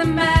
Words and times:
The 0.00 0.06
madhouse, 0.06 0.39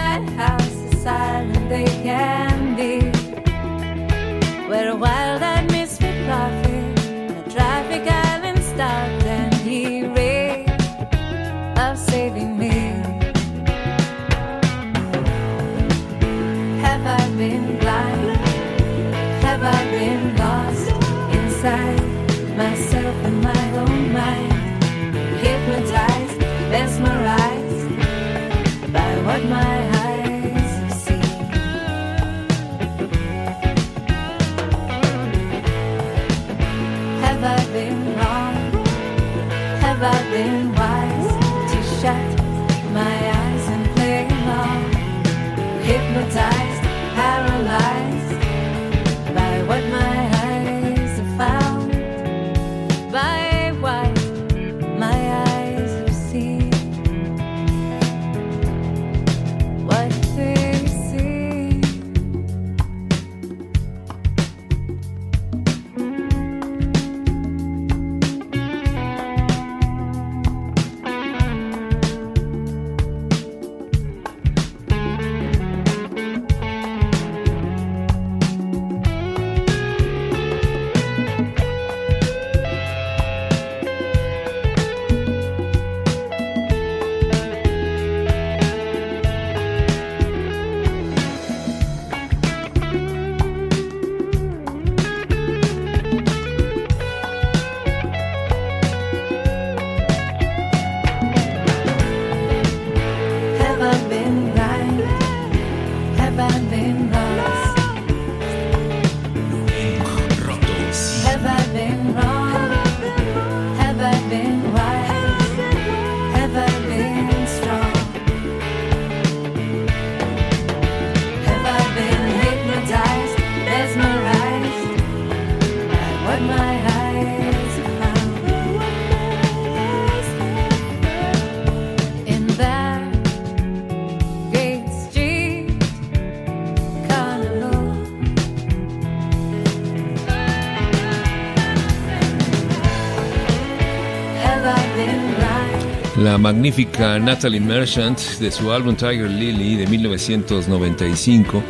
la 146.30 146.38
magnífica 146.38 147.18
Natalie 147.18 147.58
Merchant 147.58 148.16
de 148.38 148.52
su 148.52 148.70
álbum 148.70 148.94
Tiger 148.94 149.28
Lily 149.28 149.74
de 149.74 149.88
1995, 149.88 151.60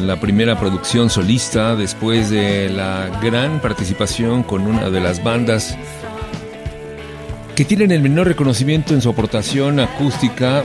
la 0.00 0.18
primera 0.18 0.58
producción 0.58 1.10
solista 1.10 1.76
después 1.76 2.30
de 2.30 2.70
la 2.70 3.10
gran 3.22 3.60
participación 3.60 4.42
con 4.42 4.66
una 4.66 4.88
de 4.88 5.00
las 5.00 5.22
bandas 5.22 5.76
que 7.54 7.66
tienen 7.66 7.92
el 7.92 8.00
menor 8.00 8.26
reconocimiento 8.26 8.94
en 8.94 9.02
su 9.02 9.10
aportación 9.10 9.78
acústica 9.78 10.62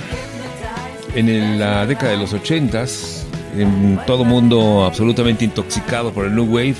en 1.14 1.60
la 1.60 1.86
década 1.86 2.14
de 2.14 2.20
los 2.20 2.34
80s, 2.34 3.24
en 3.58 4.00
todo 4.08 4.24
mundo 4.24 4.86
absolutamente 4.86 5.44
intoxicado 5.44 6.14
por 6.14 6.26
el 6.26 6.34
New 6.34 6.46
Wave 6.46 6.78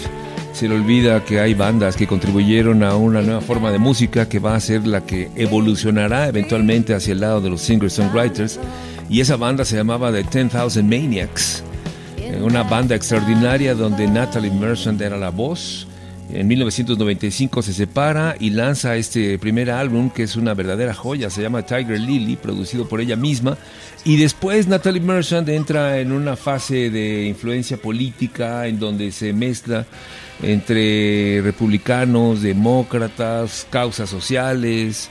se 0.60 0.68
le 0.68 0.76
olvida 0.76 1.24
que 1.24 1.40
hay 1.40 1.54
bandas 1.54 1.96
que 1.96 2.06
contribuyeron 2.06 2.84
a 2.84 2.98
una 2.98 3.22
nueva 3.22 3.40
forma 3.40 3.72
de 3.72 3.80
música 3.80 4.28
que 4.28 4.40
va 4.40 4.56
a 4.56 4.60
ser 4.60 4.86
la 4.86 5.06
que 5.06 5.30
evolucionará 5.38 6.28
eventualmente 6.28 6.94
hacia 6.94 7.14
el 7.14 7.22
lado 7.22 7.40
de 7.40 7.50
los 7.50 7.62
singer-songwriters. 7.62 8.60
Y 9.10 9.22
esa 9.22 9.38
banda 9.38 9.64
se 9.64 9.78
llamaba 9.78 10.12
The 10.12 10.24
10,000 10.24 10.84
Maniacs, 10.84 11.64
eh, 12.18 12.42
una 12.44 12.64
banda 12.64 12.94
extraordinaria 12.94 13.74
donde 13.74 14.06
Natalie 14.06 14.52
Merchant 14.52 15.00
era 15.00 15.16
la 15.16 15.30
voz. 15.30 15.88
En 16.30 16.46
1995 16.50 17.62
se 17.62 17.72
separa 17.72 18.36
y 18.38 18.50
lanza 18.50 18.98
este 18.98 19.40
primer 19.40 19.72
álbum 19.72 20.10
que 20.10 20.24
es 20.24 20.36
una 20.36 20.54
verdadera 20.56 20.94
joya, 20.94 21.30
se 21.30 21.42
llama 21.42 21.62
Tiger 21.62 22.02
Lily, 22.02 22.36
producido 22.36 22.86
por 22.86 23.00
ella 23.00 23.16
misma. 23.16 23.58
Y 24.04 24.18
después 24.18 24.68
Natalie 24.68 25.00
Merchant 25.00 25.48
entra 25.48 26.00
en 26.00 26.12
una 26.12 26.36
fase 26.36 26.90
de 26.90 27.28
influencia 27.28 27.78
política 27.78 28.68
en 28.68 28.78
donde 28.78 29.14
se 29.14 29.32
mezcla 29.32 29.86
entre 30.42 31.42
republicanos, 31.42 32.42
demócratas, 32.42 33.68
causas 33.70 34.10
sociales, 34.10 35.10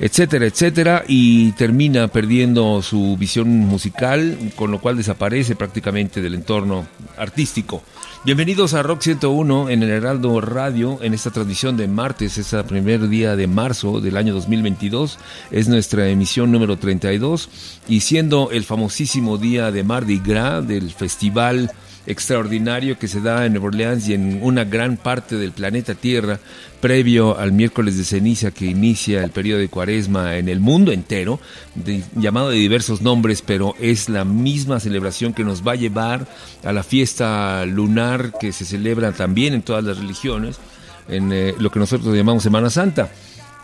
etcétera, 0.00 0.46
etcétera, 0.46 1.04
y 1.06 1.52
termina 1.52 2.08
perdiendo 2.08 2.82
su 2.82 3.16
visión 3.16 3.48
musical, 3.48 4.36
con 4.56 4.70
lo 4.70 4.80
cual 4.80 4.96
desaparece 4.96 5.54
prácticamente 5.54 6.20
del 6.20 6.34
entorno 6.34 6.86
artístico. 7.16 7.82
Bienvenidos 8.24 8.74
a 8.74 8.82
Rock 8.82 9.02
101 9.02 9.68
en 9.68 9.82
el 9.82 9.90
Heraldo 9.90 10.40
Radio, 10.40 10.98
en 11.02 11.14
esta 11.14 11.30
transmisión 11.30 11.76
de 11.76 11.86
martes, 11.86 12.38
es 12.38 12.52
el 12.54 12.64
primer 12.64 13.08
día 13.08 13.36
de 13.36 13.46
marzo 13.46 14.00
del 14.00 14.16
año 14.16 14.34
2022, 14.34 15.18
es 15.50 15.68
nuestra 15.68 16.08
emisión 16.08 16.50
número 16.50 16.76
32, 16.76 17.50
y 17.86 18.00
siendo 18.00 18.50
el 18.50 18.64
famosísimo 18.64 19.38
día 19.38 19.70
de 19.70 19.84
Mardi 19.84 20.18
Gras, 20.18 20.66
del 20.66 20.90
festival 20.90 21.70
extraordinario 22.06 22.98
que 22.98 23.08
se 23.08 23.20
da 23.20 23.46
en 23.46 23.52
Nueva 23.52 23.68
Orleans 23.68 24.08
y 24.08 24.14
en 24.14 24.40
una 24.42 24.64
gran 24.64 24.96
parte 24.96 25.36
del 25.36 25.52
planeta 25.52 25.94
Tierra, 25.94 26.38
previo 26.80 27.38
al 27.38 27.52
miércoles 27.52 27.96
de 27.96 28.04
ceniza 28.04 28.50
que 28.50 28.66
inicia 28.66 29.24
el 29.24 29.30
periodo 29.30 29.60
de 29.60 29.68
cuaresma 29.68 30.36
en 30.36 30.48
el 30.48 30.60
mundo 30.60 30.92
entero, 30.92 31.40
llamado 32.14 32.50
de 32.50 32.56
diversos 32.56 33.00
nombres, 33.00 33.42
pero 33.42 33.74
es 33.80 34.08
la 34.08 34.24
misma 34.24 34.80
celebración 34.80 35.32
que 35.32 35.44
nos 35.44 35.66
va 35.66 35.72
a 35.72 35.76
llevar 35.76 36.26
a 36.62 36.72
la 36.72 36.82
fiesta 36.82 37.64
lunar 37.64 38.32
que 38.38 38.52
se 38.52 38.64
celebra 38.64 39.12
también 39.12 39.54
en 39.54 39.62
todas 39.62 39.84
las 39.84 39.98
religiones, 39.98 40.56
en 41.08 41.32
eh, 41.32 41.54
lo 41.58 41.70
que 41.70 41.78
nosotros 41.78 42.14
llamamos 42.14 42.42
Semana 42.42 42.70
Santa. 42.70 43.10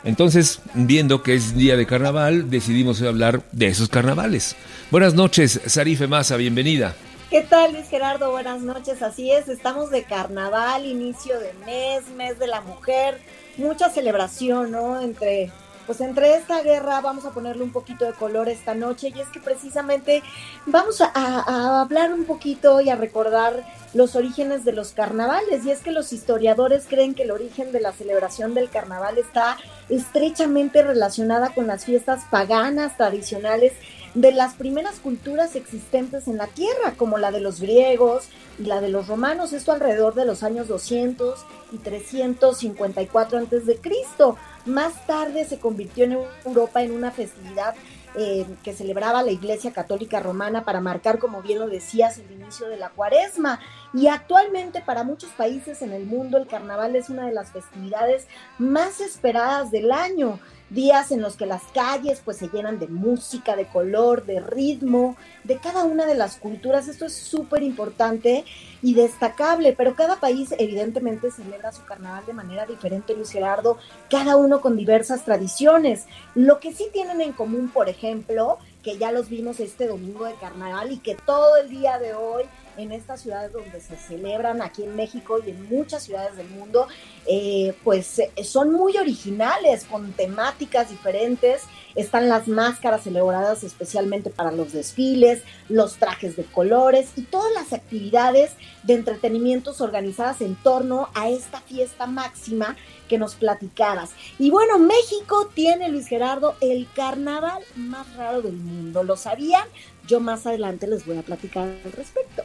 Entonces, 0.03 0.61
viendo 0.75 1.23
que 1.23 1.35
es 1.35 1.55
día 1.55 1.77
de 1.77 1.85
carnaval, 1.85 2.49
decidimos 2.49 3.03
hablar 3.03 3.43
de 3.53 3.67
esos 3.67 3.91
carnavales. 3.91 4.57
Buenas 4.91 5.13
noches, 5.13 5.61
Sarife 5.67 6.07
Massa, 6.07 6.37
bienvenida. 6.37 6.95
¿Qué 7.31 7.43
tal, 7.43 7.75
Luis 7.75 7.89
Gerardo? 7.89 8.33
Buenas 8.33 8.61
noches. 8.63 9.03
Así 9.03 9.31
es, 9.31 9.49
estamos 9.49 9.91
de 9.91 10.03
carnaval, 10.03 10.85
inicio 10.85 11.39
de 11.39 11.53
mes, 11.65 12.09
mes 12.17 12.41
de 12.41 12.49
la 12.49 12.61
mujer, 12.61 13.21
mucha 13.57 13.89
celebración, 13.89 14.73
¿no? 14.73 15.01
Entre, 15.01 15.53
pues 15.87 16.01
entre 16.01 16.35
esta 16.35 16.61
guerra 16.63 17.01
vamos 17.01 17.25
a 17.27 17.31
ponerle 17.31 17.63
un 17.63 17.71
poquito 17.71 18.05
de 18.05 18.15
color 18.15 18.49
esta 18.49 18.75
noche 18.75 19.13
y 19.15 19.21
es 19.21 19.29
que 19.29 19.39
precisamente 19.39 20.25
vamos 20.67 21.01
a, 21.01 21.13
a 21.15 21.81
hablar 21.81 22.13
un 22.13 22.25
poquito 22.25 22.81
y 22.81 22.91
a 22.91 22.97
recordar 22.97 23.65
los 23.95 24.17
orígenes 24.17 24.65
de 24.65 24.73
los 24.73 24.91
carnavales 24.91 25.65
y 25.65 25.71
es 25.71 25.83
que 25.83 25.93
los 25.93 26.13
historiadores 26.13 26.87
creen 26.89 27.15
que 27.15 27.23
el 27.23 27.31
origen 27.31 27.71
de 27.71 27.79
la 27.79 27.93
celebración 27.93 28.55
del 28.55 28.71
carnaval 28.71 29.19
está 29.19 29.57
estrechamente 29.89 30.83
relacionada 30.83 31.51
con 31.55 31.69
las 31.69 31.85
fiestas 31.85 32.25
paganas 32.29 32.97
tradicionales 32.97 33.73
de 34.15 34.33
las 34.33 34.55
primeras 34.55 34.99
culturas 34.99 35.55
existentes 35.55 36.27
en 36.27 36.37
la 36.37 36.49
Tierra, 36.49 36.95
como 36.97 37.19
la 37.19 37.31
de 37.31 37.41
los 37.41 37.61
griegos 37.61 38.29
y 38.59 38.65
la 38.65 38.81
de 38.81 38.89
los 38.89 39.07
romanos, 39.07 39.53
esto 39.53 39.73
alrededor 39.73 40.15
de 40.15 40.25
los 40.25 40.43
años 40.43 40.69
200 40.69 41.39
y 41.73 41.79
354 41.79 43.39
antes 43.39 43.67
de 43.67 43.77
Cristo. 43.77 44.37
Más 44.67 45.07
tarde 45.07 45.45
se 45.45 45.59
convirtió 45.59 46.05
en 46.05 46.19
Europa 46.45 46.83
en 46.83 46.93
una 46.93 47.11
festividad 47.11 47.75
eh, 48.17 48.45
que 48.65 48.73
celebraba 48.73 49.23
la 49.23 49.31
Iglesia 49.31 49.73
Católica 49.73 50.19
Romana 50.19 50.65
para 50.65 50.81
marcar, 50.81 51.21
como 51.21 51.43
bien 51.43 51.61
lo 51.61 51.69
decías, 51.69 52.19
el 52.19 52.33
inicio 52.33 52.69
de 52.69 52.77
la 52.77 52.91
cuaresma. 52.91 53.61
Y 53.95 54.09
actualmente 54.09 54.81
para 54.81 55.05
muchos 55.05 55.31
países 55.31 55.81
en 55.83 55.93
el 55.93 56.07
mundo 56.07 56.37
el 56.37 56.49
carnaval 56.49 56.97
es 56.97 57.09
una 57.09 57.27
de 57.27 57.33
las 57.33 57.53
festividades 57.53 58.27
más 58.59 59.01
esperadas 59.01 59.71
del 59.71 59.93
año 59.93 60.41
días 60.71 61.11
en 61.11 61.21
los 61.21 61.37
que 61.37 61.47
las 61.47 61.63
calles 61.75 62.23
pues 62.25 62.39
se 62.39 62.49
llenan 62.49 62.79
de 62.79 62.87
música, 62.87 63.57
de 63.57 63.67
color, 63.67 64.25
de 64.25 64.41
ritmo, 64.41 65.17
de 65.45 65.59
cada 65.59 65.85
una 65.85 66.07
de 66.07 66.15
las 66.15 66.37
culturas. 66.37 66.89
Esto 66.89 67.07
es 67.07 67.13
súper 67.13 67.63
importante 67.63 68.45
y 68.83 68.95
destacable, 68.95 69.73
pero 69.73 69.95
cada 69.95 70.17
país 70.21 70.55
evidentemente 70.59 71.31
celebra 71.31 71.73
su 71.73 71.85
carnaval 71.85 72.25
de 72.27 72.33
manera 72.33 72.67
diferente, 72.67 73.15
Luis 73.15 73.31
Gerardo, 73.31 73.79
cada 74.09 74.37
uno 74.37 74.61
con 74.61 74.77
diversas 74.77 75.25
tradiciones. 75.25 76.07
Lo 76.35 76.61
que 76.61 76.73
sí 76.73 76.87
tienen 76.93 77.21
en 77.21 77.33
común, 77.33 77.69
por 77.69 77.89
ejemplo, 77.89 78.59
que 78.83 78.97
ya 78.97 79.13
los 79.13 79.29
vimos 79.29 79.61
este 79.61 79.87
domingo 79.87 80.25
de 80.25 80.35
carnaval 80.35 80.93
y 80.93 80.99
que 80.99 81.15
todo 81.15 81.57
el 81.57 81.69
día 81.69 81.99
de 81.99 82.15
hoy 82.15 82.45
en 82.83 82.93
estas 82.93 83.23
ciudades 83.23 83.53
donde 83.53 83.81
se 83.81 83.97
celebran 83.97 84.63
aquí 84.63 84.85
en 84.85 84.97
México 84.97 85.39
y 85.45 85.51
en 85.51 85.69
muchas 85.69 86.05
ciudades 86.05 86.37
del 86.37 86.49
mundo, 86.49 86.89
eh, 87.27 87.75
pues 87.85 88.19
eh, 88.19 88.31
son 88.45 88.73
muy 88.73 88.97
originales, 88.97 89.85
con 89.85 90.13
temáticas 90.13 90.91
diferentes. 90.91 91.63
Están 91.95 92.29
las 92.29 92.47
máscaras 92.47 93.07
elaboradas 93.07 93.65
especialmente 93.65 94.31
para 94.31 94.53
los 94.53 94.73
desfiles, 94.73 95.43
los 95.69 95.97
trajes 95.97 96.37
de 96.37 96.45
colores 96.45 97.11
y 97.17 97.23
todas 97.23 97.53
las 97.53 97.73
actividades 97.73 98.53
de 98.85 98.95
entretenimientos 98.95 99.81
organizadas 99.81 100.41
en 100.41 100.55
torno 100.55 101.09
a 101.15 101.29
esta 101.29 101.61
fiesta 101.61 102.07
máxima 102.07 102.77
que 103.09 103.19
nos 103.19 103.35
platicabas. 103.35 104.11
Y 104.39 104.51
bueno, 104.51 104.79
México 104.79 105.51
tiene, 105.53 105.89
Luis 105.89 106.07
Gerardo, 106.07 106.55
el 106.61 106.87
carnaval 106.95 107.63
más 107.75 108.15
raro 108.15 108.41
del 108.41 108.57
mundo. 108.57 109.03
¿Lo 109.03 109.17
sabían? 109.17 109.67
Yo 110.07 110.21
más 110.21 110.47
adelante 110.47 110.87
les 110.87 111.05
voy 111.05 111.19
a 111.19 111.23
platicar 111.23 111.65
al 111.65 111.93
respecto. 111.93 112.40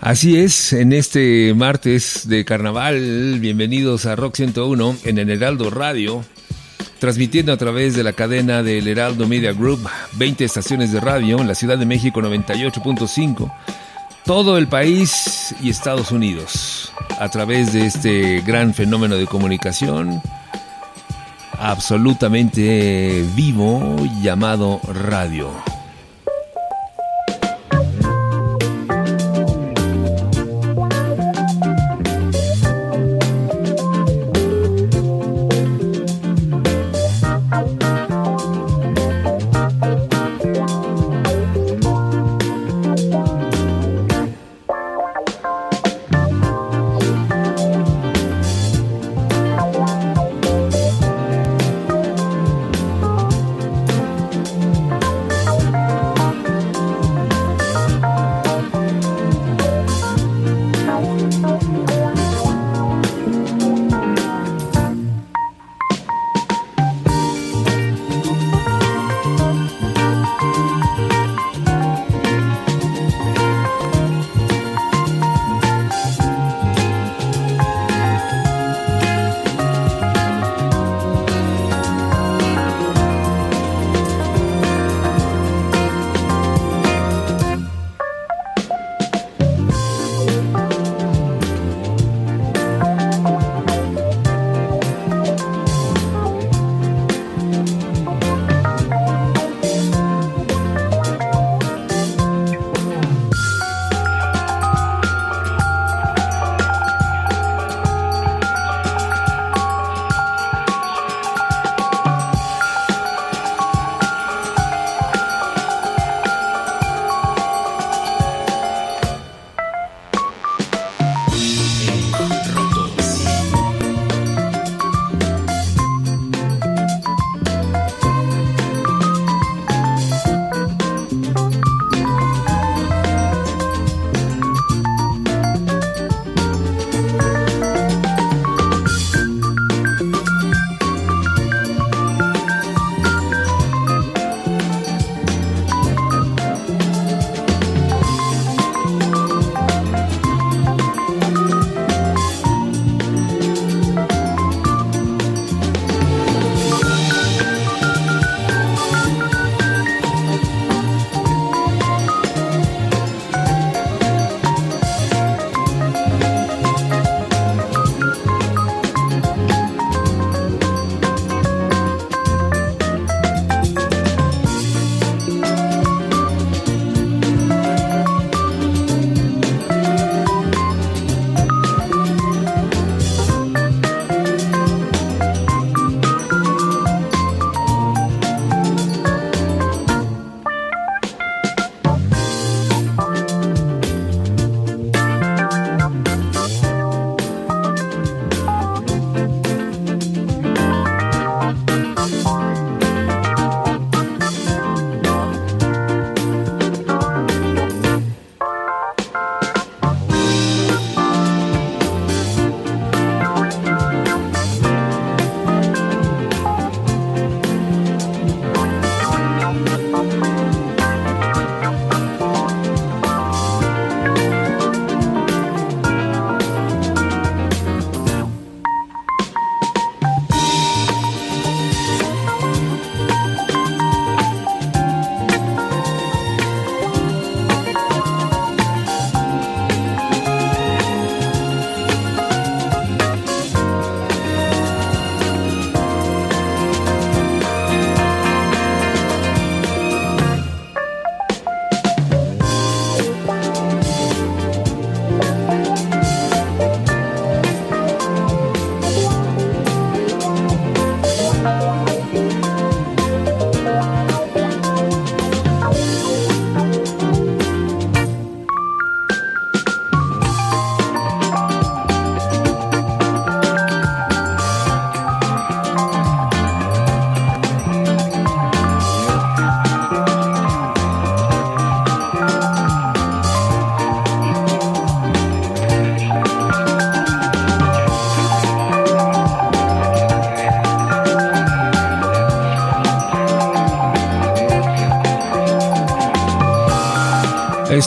Así 0.00 0.38
es, 0.38 0.72
en 0.72 0.92
este 0.92 1.52
martes 1.54 2.26
de 2.26 2.44
carnaval, 2.44 3.38
bienvenidos 3.38 4.06
a 4.06 4.16
Rock 4.16 4.36
101 4.36 4.96
en 5.04 5.18
el 5.18 5.28
Heraldo 5.30 5.68
Radio, 5.68 6.24
transmitiendo 6.98 7.52
a 7.52 7.58
través 7.58 7.94
de 7.94 8.02
la 8.02 8.14
cadena 8.14 8.62
del 8.62 8.88
Heraldo 8.88 9.28
Media 9.28 9.52
Group, 9.52 9.86
20 10.12 10.44
estaciones 10.44 10.92
de 10.92 11.00
radio 11.00 11.38
en 11.38 11.48
la 11.48 11.54
Ciudad 11.54 11.76
de 11.76 11.84
México 11.84 12.20
98.5, 12.22 13.52
todo 14.24 14.56
el 14.56 14.68
país 14.68 15.54
y 15.62 15.68
Estados 15.68 16.12
Unidos, 16.12 16.92
a 17.18 17.28
través 17.28 17.74
de 17.74 17.84
este 17.84 18.40
gran 18.40 18.72
fenómeno 18.72 19.16
de 19.16 19.26
comunicación 19.26 20.22
absolutamente 21.58 23.22
vivo 23.36 23.96
llamado 24.22 24.80
radio. 25.08 25.50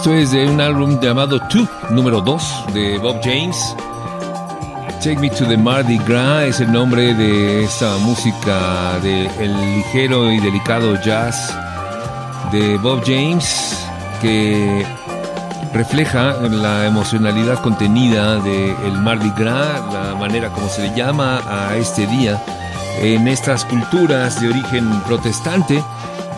Esto 0.03 0.15
es 0.15 0.31
de 0.31 0.49
un 0.49 0.59
álbum 0.59 0.99
llamado 0.99 1.39
Two, 1.47 1.65
número 1.89 2.19
2, 2.19 2.65
de 2.73 2.97
Bob 2.97 3.21
James. 3.23 3.73
Take 5.01 5.15
Me 5.15 5.29
to 5.29 5.47
the 5.47 5.55
Mardi 5.55 5.97
Gras 5.99 6.43
es 6.43 6.59
el 6.59 6.73
nombre 6.73 7.13
de 7.13 7.63
esta 7.63 7.95
música 7.99 8.99
de 9.01 9.27
el 9.39 9.75
ligero 9.75 10.29
y 10.29 10.41
delicado 10.41 11.01
jazz 11.01 11.57
de 12.51 12.77
Bob 12.79 13.01
James 13.05 13.87
que 14.21 14.85
refleja 15.73 16.33
la 16.49 16.85
emocionalidad 16.85 17.61
contenida 17.61 18.41
del 18.41 18.99
Mardi 18.99 19.31
Gras, 19.37 19.81
la 19.93 20.15
manera 20.15 20.49
como 20.49 20.67
se 20.67 20.81
le 20.81 20.93
llama 20.97 21.39
a 21.47 21.77
este 21.77 22.05
día 22.07 22.43
en 22.99 23.25
estas 23.29 23.63
culturas 23.63 24.41
de 24.41 24.49
origen 24.49 25.01
protestante 25.03 25.81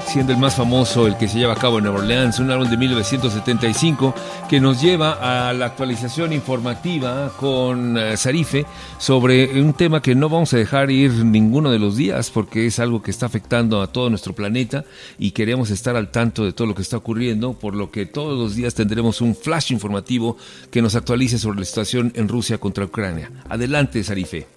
siendo 0.06 0.32
el 0.32 0.38
más 0.38 0.56
famoso 0.56 1.08
el 1.08 1.18
que 1.18 1.28
se 1.28 1.40
lleva 1.40 1.54
a 1.54 1.58
cabo 1.58 1.78
en 1.78 1.86
Nueva 1.86 2.00
Orleans, 2.00 2.40
un 2.40 2.52
álbum 2.52 2.70
de 2.70 2.78
1975 2.78 4.14
que 4.48 4.60
nos 4.60 4.82
lleva 4.82 5.50
a 5.50 5.54
la 5.54 5.66
actualización 5.66 6.34
informativa 6.34 7.32
con 7.40 7.98
uh, 7.98 8.16
Sarife 8.16 8.66
sobre 8.98 9.60
un 9.60 9.74
tema 9.74 10.02
que 10.02 10.16
no 10.16 10.30
vamos 10.30 10.54
a 10.54 10.58
dejar 10.58 10.92
ir 10.92 11.12
ninguno 11.26 11.72
de 11.72 11.80
los 11.80 11.98
días 11.98 12.30
porque 12.30 12.68
es 12.68 12.80
algo 12.80 13.02
que 13.02 13.12
está 13.12 13.26
afectando 13.26 13.82
a 13.82 13.88
todo 13.88 14.10
nuestro 14.10 14.34
planeta 14.34 14.86
y 15.18 15.32
queremos 15.32 15.70
estar 15.72 15.96
al 15.96 16.12
tanto 16.12 16.46
de 16.46 16.54
todo 16.54 16.68
lo 16.68 16.76
que 16.76 16.84
está 16.84 16.98
ocurriendo, 16.98 17.54
por 17.54 17.76
lo 17.76 17.92
que 17.92 18.06
todos 18.06 18.38
los 18.38 18.56
días 18.56 18.76
tendremos 18.76 19.22
un 19.22 19.36
flash 19.36 19.72
informativo 19.72 20.38
que 20.72 20.82
nos 20.82 20.96
actualice 20.96 21.40
sobre 21.40 21.60
la 21.60 21.66
situación 21.66 22.12
en 22.16 22.28
Rusia 22.28 22.58
contra 22.58 22.86
Ucrania. 22.86 23.32
Adelante, 23.50 24.04
Sarife. 24.04 24.48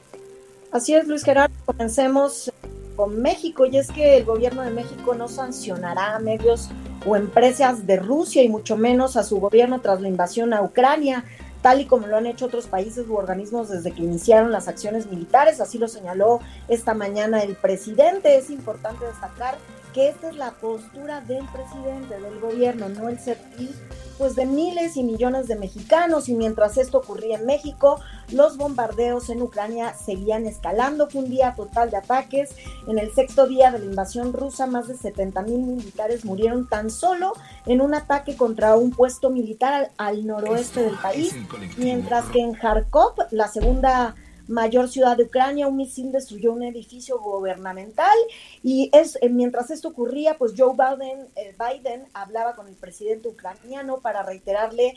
Así 0.72 0.94
es, 0.94 1.08
Luis 1.08 1.24
Gerardo. 1.24 1.54
Comencemos 1.64 2.52
con 2.98 3.22
México 3.22 3.64
y 3.64 3.76
es 3.76 3.92
que 3.92 4.16
el 4.16 4.24
gobierno 4.24 4.62
de 4.62 4.72
México 4.72 5.14
no 5.14 5.28
sancionará 5.28 6.16
a 6.16 6.18
medios 6.18 6.68
o 7.06 7.14
empresas 7.14 7.86
de 7.86 7.96
Rusia 7.96 8.42
y 8.42 8.48
mucho 8.48 8.76
menos 8.76 9.16
a 9.16 9.22
su 9.22 9.38
gobierno 9.38 9.80
tras 9.80 10.00
la 10.00 10.08
invasión 10.08 10.52
a 10.52 10.62
Ucrania, 10.62 11.24
tal 11.62 11.80
y 11.80 11.84
como 11.84 12.08
lo 12.08 12.16
han 12.16 12.26
hecho 12.26 12.46
otros 12.46 12.66
países 12.66 13.06
u 13.08 13.14
organismos 13.14 13.68
desde 13.68 13.92
que 13.92 14.02
iniciaron 14.02 14.50
las 14.50 14.66
acciones 14.66 15.06
militares. 15.06 15.60
Así 15.60 15.78
lo 15.78 15.86
señaló 15.86 16.40
esta 16.66 16.92
mañana 16.92 17.40
el 17.44 17.54
presidente. 17.54 18.36
Es 18.36 18.50
importante 18.50 19.04
destacar 19.04 19.56
que 19.94 20.08
esta 20.08 20.30
es 20.30 20.34
la 20.34 20.50
postura 20.50 21.20
del 21.20 21.44
presidente 21.52 22.18
del 22.18 22.40
gobierno, 22.40 22.88
no 22.88 23.08
el 23.08 23.20
servicio 23.20 23.76
pues 24.18 24.34
de 24.34 24.44
miles 24.44 24.96
y 24.96 25.04
millones 25.04 25.46
de 25.46 25.56
mexicanos 25.56 26.28
y 26.28 26.34
mientras 26.34 26.76
esto 26.76 26.98
ocurría 26.98 27.36
en 27.36 27.46
México, 27.46 28.00
los 28.32 28.56
bombardeos 28.56 29.30
en 29.30 29.40
Ucrania 29.40 29.94
seguían 29.94 30.44
escalando. 30.46 31.08
Fue 31.08 31.22
un 31.22 31.30
día 31.30 31.54
total 31.56 31.90
de 31.90 31.98
ataques. 31.98 32.50
En 32.88 32.98
el 32.98 33.14
sexto 33.14 33.46
día 33.46 33.70
de 33.70 33.78
la 33.78 33.84
invasión 33.84 34.32
rusa, 34.32 34.66
más 34.66 34.88
de 34.88 34.96
70 34.96 35.42
mil 35.42 35.60
militares 35.60 36.24
murieron 36.24 36.68
tan 36.68 36.90
solo 36.90 37.32
en 37.64 37.80
un 37.80 37.94
ataque 37.94 38.36
contra 38.36 38.76
un 38.76 38.90
puesto 38.90 39.30
militar 39.30 39.72
al, 39.72 39.90
al 39.96 40.26
noroeste 40.26 40.82
del 40.82 40.96
país, 40.96 41.34
mientras 41.76 42.24
que 42.26 42.40
en 42.40 42.54
Kharkov, 42.54 43.14
la 43.30 43.48
segunda 43.48 44.14
mayor 44.48 44.88
ciudad 44.88 45.16
de 45.16 45.24
Ucrania, 45.24 45.68
un 45.68 45.76
misil 45.76 46.10
destruyó 46.10 46.52
un 46.52 46.62
edificio 46.62 47.20
gubernamental 47.20 48.16
y 48.62 48.90
es 48.92 49.18
eh, 49.20 49.28
mientras 49.28 49.70
esto 49.70 49.88
ocurría, 49.88 50.36
pues 50.38 50.54
Joe 50.56 50.72
Biden, 50.72 51.28
eh, 51.36 51.54
Biden 51.58 52.06
hablaba 52.14 52.56
con 52.56 52.66
el 52.66 52.74
presidente 52.74 53.28
ucraniano 53.28 53.98
para 53.98 54.22
reiterarle 54.22 54.94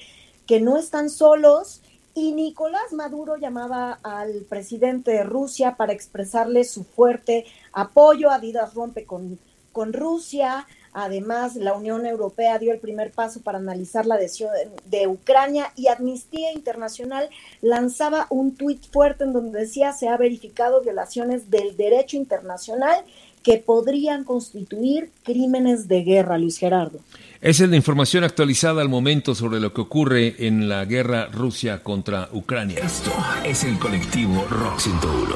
que 0.48 0.60
no 0.60 0.78
están 0.78 1.10
solos 1.10 1.82
y 2.14 2.34
Nicolás 2.34 2.92
Maduro 2.94 3.38
llamaba 3.38 4.00
al 4.04 4.46
presidente 4.50 5.12
de 5.12 5.24
Rusia 5.24 5.76
para 5.78 5.94
expresarle 5.94 6.64
su 6.64 6.84
fuerte 6.84 7.46
apoyo. 7.72 8.32
Adidas 8.32 8.74
rompe 8.74 9.06
con, 9.06 9.40
con 9.72 9.94
Rusia, 9.94 10.68
Además, 10.94 11.56
la 11.56 11.74
Unión 11.74 12.06
Europea 12.06 12.60
dio 12.60 12.74
el 12.74 12.80
primer 12.80 13.12
paso 13.12 13.42
para 13.42 13.60
analizar 13.60 14.06
la 14.06 14.16
adhesión 14.16 14.50
de 14.86 15.08
Ucrania 15.08 15.72
y 15.76 15.88
Amnistía 15.88 16.52
Internacional 16.52 17.30
lanzaba 17.62 18.28
un 18.30 18.56
tuit 18.56 18.84
fuerte 18.92 19.24
en 19.24 19.34
donde 19.34 19.60
decía 19.60 19.94
se 19.94 20.10
ha 20.10 20.18
verificado 20.18 20.82
violaciones 20.82 21.50
del 21.50 21.78
derecho 21.78 22.18
internacional 22.18 23.06
que 23.44 23.58
podrían 23.58 24.24
constituir 24.24 25.12
crímenes 25.24 25.88
de 25.88 26.04
guerra, 26.04 26.38
Luis 26.38 26.58
Gerardo. 26.58 27.00
Esa 27.42 27.64
es 27.64 27.70
la 27.70 27.76
información 27.76 28.24
actualizada 28.24 28.82
al 28.82 28.90
momento 28.90 29.34
sobre 29.34 29.60
lo 29.60 29.74
que 29.74 29.82
ocurre 29.82 30.46
en 30.46 30.70
la 30.70 30.86
guerra 30.86 31.26
Rusia 31.26 31.82
contra 31.82 32.30
Ucrania. 32.34 32.80
Esto 32.84 33.12
es 33.44 33.64
el 33.64 33.80
colectivo 33.80 34.46
Rock 34.48 34.80
101. 34.80 35.36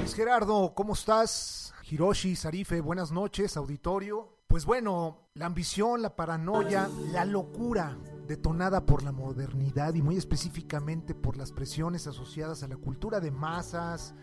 Luis 0.00 0.14
Gerardo, 0.14 0.72
¿cómo 0.74 0.92
estás? 0.92 1.73
Hiroshi, 1.94 2.34
Sarife, 2.34 2.80
buenas 2.80 3.12
noches, 3.12 3.56
auditorio. 3.56 4.40
Pues 4.48 4.66
bueno, 4.66 5.28
la 5.34 5.46
ambición, 5.46 6.02
la 6.02 6.16
paranoia, 6.16 6.90
la 7.12 7.24
locura 7.24 7.96
detonada 8.26 8.84
por 8.84 9.04
la 9.04 9.12
modernidad 9.12 9.94
y 9.94 10.02
muy 10.02 10.16
específicamente 10.16 11.14
por 11.14 11.36
las 11.36 11.52
presiones 11.52 12.08
asociadas 12.08 12.64
a 12.64 12.68
la 12.68 12.76
cultura 12.76 13.20
de 13.20 13.30
masas, 13.30 14.16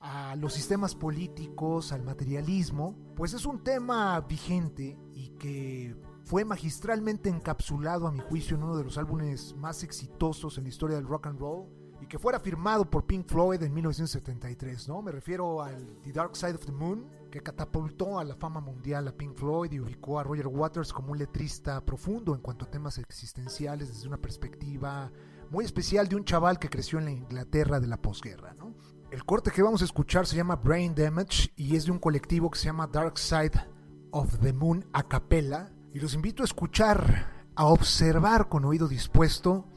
a 0.00 0.36
los 0.36 0.52
sistemas 0.52 0.94
políticos, 0.94 1.92
al 1.92 2.02
materialismo, 2.02 2.94
pues 3.16 3.32
es 3.32 3.46
un 3.46 3.64
tema 3.64 4.20
vigente 4.20 4.98
y 5.14 5.30
que 5.38 5.96
fue 6.24 6.44
magistralmente 6.44 7.30
encapsulado 7.30 8.06
a 8.06 8.12
mi 8.12 8.20
juicio 8.20 8.58
en 8.58 8.64
uno 8.64 8.76
de 8.76 8.84
los 8.84 8.98
álbumes 8.98 9.56
más 9.56 9.82
exitosos 9.82 10.58
en 10.58 10.64
la 10.64 10.68
historia 10.68 10.96
del 10.96 11.06
rock 11.06 11.28
and 11.28 11.40
roll 11.40 11.83
y 12.04 12.06
que 12.06 12.18
fuera 12.18 12.38
firmado 12.38 12.84
por 12.90 13.06
Pink 13.06 13.26
Floyd 13.26 13.62
en 13.62 13.72
1973, 13.72 14.88
¿no? 14.88 15.00
Me 15.00 15.10
refiero 15.10 15.62
al 15.62 16.00
The 16.02 16.12
Dark 16.12 16.36
Side 16.36 16.56
of 16.56 16.66
the 16.66 16.72
Moon, 16.72 17.08
que 17.30 17.40
catapultó 17.40 18.18
a 18.18 18.24
la 18.24 18.36
fama 18.36 18.60
mundial 18.60 19.08
a 19.08 19.12
Pink 19.12 19.34
Floyd 19.34 19.72
y 19.72 19.80
ubicó 19.80 20.18
a 20.18 20.22
Roger 20.22 20.48
Waters 20.48 20.92
como 20.92 21.12
un 21.12 21.18
letrista 21.18 21.82
profundo 21.82 22.34
en 22.34 22.42
cuanto 22.42 22.66
a 22.66 22.70
temas 22.70 22.98
existenciales 22.98 23.88
desde 23.88 24.06
una 24.06 24.18
perspectiva 24.18 25.10
muy 25.50 25.64
especial 25.64 26.06
de 26.06 26.16
un 26.16 26.26
chaval 26.26 26.58
que 26.58 26.68
creció 26.68 26.98
en 26.98 27.06
la 27.06 27.10
Inglaterra 27.12 27.80
de 27.80 27.86
la 27.86 27.96
posguerra, 27.96 28.52
¿no? 28.52 28.74
El 29.10 29.24
corte 29.24 29.50
que 29.50 29.62
vamos 29.62 29.80
a 29.80 29.86
escuchar 29.86 30.26
se 30.26 30.36
llama 30.36 30.56
Brain 30.56 30.94
Damage 30.94 31.52
y 31.56 31.74
es 31.74 31.86
de 31.86 31.92
un 31.92 31.98
colectivo 31.98 32.50
que 32.50 32.58
se 32.58 32.66
llama 32.66 32.86
Dark 32.86 33.16
Side 33.16 33.66
of 34.10 34.40
the 34.40 34.52
Moon 34.52 34.84
a 34.92 35.04
capella 35.04 35.72
y 35.94 36.00
los 36.00 36.12
invito 36.12 36.42
a 36.42 36.44
escuchar, 36.44 37.48
a 37.54 37.64
observar 37.64 38.50
con 38.50 38.66
oído 38.66 38.88
dispuesto 38.88 39.70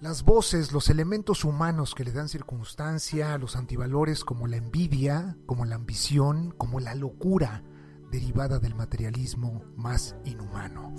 las 0.00 0.24
voces, 0.24 0.72
los 0.72 0.90
elementos 0.90 1.44
humanos 1.44 1.94
que 1.94 2.04
le 2.04 2.12
dan 2.12 2.28
circunstancia, 2.28 3.36
los 3.38 3.56
antivalores 3.56 4.24
como 4.24 4.46
la 4.46 4.56
envidia, 4.56 5.36
como 5.46 5.64
la 5.64 5.76
ambición, 5.76 6.54
como 6.56 6.80
la 6.80 6.94
locura 6.94 7.62
derivada 8.10 8.58
del 8.58 8.74
materialismo 8.74 9.62
más 9.76 10.16
inhumano. 10.24 10.94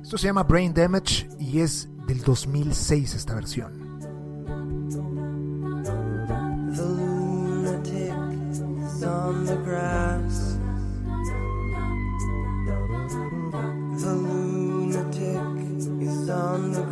Esto 0.00 0.18
se 0.18 0.26
llama 0.26 0.44
Brain 0.44 0.72
Damage 0.72 1.28
y 1.38 1.60
es 1.60 1.88
del 2.06 2.22
2006 2.22 3.14
esta 3.14 3.34
versión. 3.34 3.86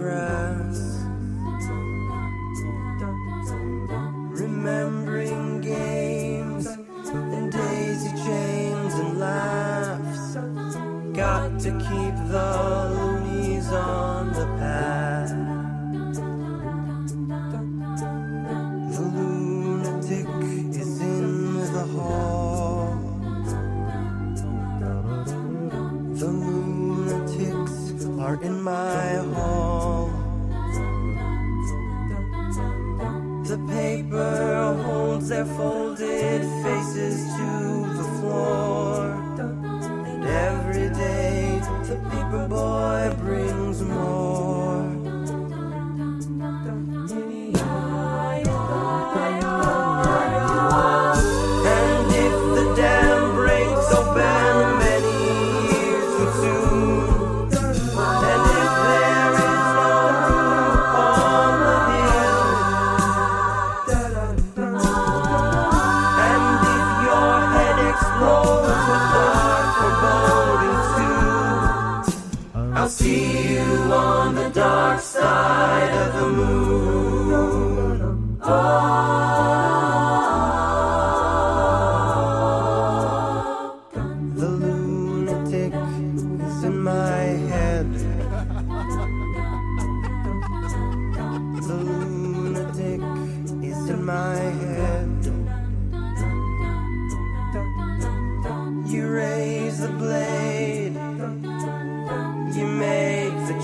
remembering 0.05 0.64
Got 11.25 11.59
to 11.61 11.71
keep 11.71 12.17
the 12.35 12.49
loonies 12.93 13.69
on 13.73 14.29
the 14.35 14.45
path. 14.59 15.31
The 18.95 19.05
lunatic 19.17 20.29
is 20.77 21.01
in 21.01 21.57
the 21.73 21.87
hall. 21.97 22.99
The 26.21 26.27
lunatics 26.27 28.05
are 28.21 28.39
in 28.43 28.63
my 28.63 29.15
hall. 29.35 30.11
The 33.45 33.59
paper 33.67 34.79
holds 34.85 35.31
their 35.31 35.47
folded 35.47 35.94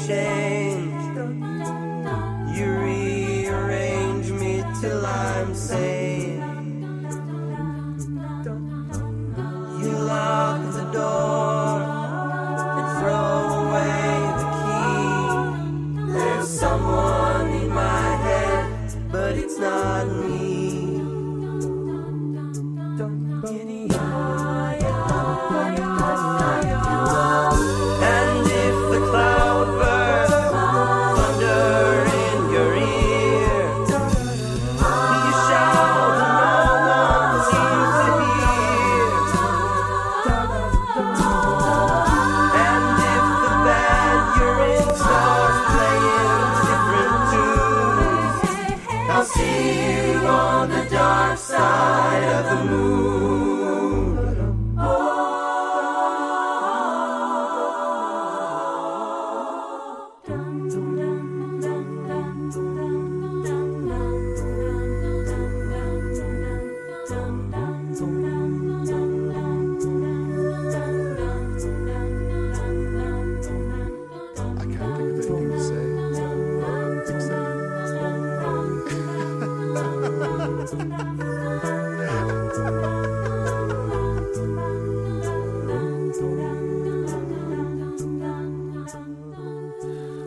change, 0.06 0.49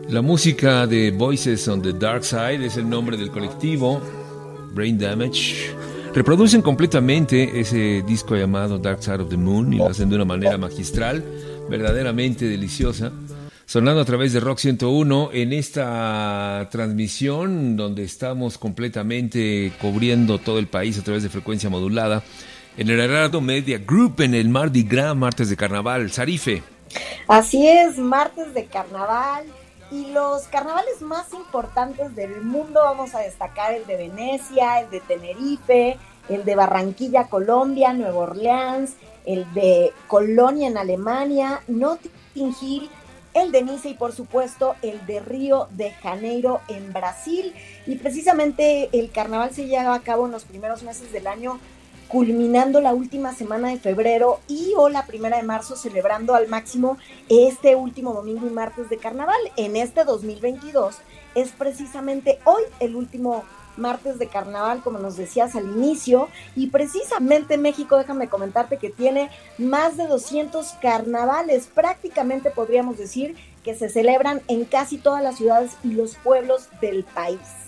La 0.08 0.20
música 0.20 0.86
de 0.86 1.10
Voices 1.10 1.66
on 1.66 1.80
the 1.80 1.92
Dark 1.92 2.24
Side 2.24 2.64
es 2.64 2.76
el 2.76 2.88
nombre 2.88 3.16
del 3.16 3.30
colectivo 3.30 4.02
Brain 4.74 4.98
Damage. 4.98 5.74
Reproducen 6.14 6.60
completamente 6.60 7.58
ese 7.58 8.02
disco 8.02 8.36
llamado 8.36 8.78
Dark 8.78 9.02
Side 9.02 9.22
of 9.22 9.30
the 9.30 9.36
Moon 9.36 9.72
y 9.72 9.78
lo 9.78 9.86
hacen 9.86 10.10
de 10.10 10.16
una 10.16 10.26
manera 10.26 10.58
magistral, 10.58 11.24
verdaderamente 11.70 12.46
deliciosa. 12.46 13.12
Sonando 13.64 14.02
a 14.02 14.04
través 14.04 14.34
de 14.34 14.40
Rock 14.40 14.58
101 14.58 15.30
en 15.32 15.52
esta 15.54 16.68
transmisión 16.70 17.76
donde 17.76 18.04
estamos 18.04 18.58
completamente 18.58 19.72
cubriendo 19.80 20.38
todo 20.38 20.58
el 20.58 20.66
país 20.66 20.98
a 20.98 21.02
través 21.02 21.22
de 21.22 21.30
frecuencia 21.30 21.70
modulada 21.70 22.22
en 22.76 22.90
el 22.90 23.00
Heraldo 23.00 23.40
Media 23.40 23.78
Group 23.78 24.20
en 24.20 24.34
el 24.34 24.50
Mardi 24.50 24.82
Gras, 24.82 25.16
martes 25.16 25.48
de 25.48 25.56
carnaval. 25.56 26.12
Sarife. 26.12 26.62
Así 27.26 27.66
es, 27.66 27.96
martes 27.96 28.52
de 28.52 28.66
carnaval 28.66 29.46
y 29.94 30.06
los 30.06 30.48
carnavales 30.48 31.02
más 31.02 31.32
importantes 31.32 32.16
del 32.16 32.42
mundo 32.42 32.80
vamos 32.82 33.14
a 33.14 33.20
destacar 33.20 33.74
el 33.74 33.86
de 33.86 33.96
Venecia, 33.96 34.80
el 34.80 34.90
de 34.90 34.98
Tenerife, 34.98 35.98
el 36.28 36.44
de 36.44 36.56
Barranquilla, 36.56 37.28
Colombia, 37.28 37.92
Nueva 37.92 38.18
Orleans, 38.18 38.94
el 39.24 39.46
de 39.54 39.92
Colonia 40.08 40.66
en 40.66 40.78
Alemania, 40.78 41.62
Notting 41.68 42.56
Hill, 42.60 42.90
el 43.34 43.52
de 43.52 43.62
Nice 43.62 43.90
y 43.90 43.94
por 43.94 44.10
supuesto 44.10 44.74
el 44.82 45.06
de 45.06 45.20
Río 45.20 45.68
de 45.70 45.92
Janeiro 45.92 46.60
en 46.66 46.92
Brasil. 46.92 47.54
Y 47.86 47.94
precisamente 47.94 48.88
el 48.92 49.12
carnaval 49.12 49.54
se 49.54 49.66
lleva 49.66 49.94
a 49.94 50.00
cabo 50.00 50.26
en 50.26 50.32
los 50.32 50.44
primeros 50.44 50.82
meses 50.82 51.12
del 51.12 51.28
año 51.28 51.60
culminando 52.14 52.80
la 52.80 52.94
última 52.94 53.34
semana 53.34 53.70
de 53.70 53.80
febrero 53.80 54.38
y 54.46 54.72
o 54.76 54.88
la 54.88 55.04
primera 55.04 55.38
de 55.38 55.42
marzo 55.42 55.74
celebrando 55.74 56.36
al 56.36 56.46
máximo 56.46 56.96
este 57.28 57.74
último 57.74 58.12
domingo 58.12 58.46
y 58.46 58.50
martes 58.50 58.88
de 58.88 58.98
carnaval. 58.98 59.40
En 59.56 59.74
este 59.74 60.04
2022 60.04 60.94
es 61.34 61.50
precisamente 61.50 62.38
hoy 62.44 62.62
el 62.78 62.94
último 62.94 63.42
martes 63.76 64.20
de 64.20 64.28
carnaval, 64.28 64.80
como 64.84 65.00
nos 65.00 65.16
decías 65.16 65.56
al 65.56 65.64
inicio, 65.64 66.28
y 66.54 66.68
precisamente 66.68 67.58
México, 67.58 67.98
déjame 67.98 68.28
comentarte 68.28 68.76
que 68.76 68.90
tiene 68.90 69.28
más 69.58 69.96
de 69.96 70.06
200 70.06 70.68
carnavales, 70.80 71.66
prácticamente 71.66 72.52
podríamos 72.52 72.96
decir 72.96 73.34
que 73.64 73.74
se 73.74 73.88
celebran 73.88 74.40
en 74.46 74.66
casi 74.66 74.98
todas 74.98 75.20
las 75.20 75.38
ciudades 75.38 75.72
y 75.82 75.88
los 75.88 76.14
pueblos 76.14 76.68
del 76.80 77.02
país. 77.02 77.63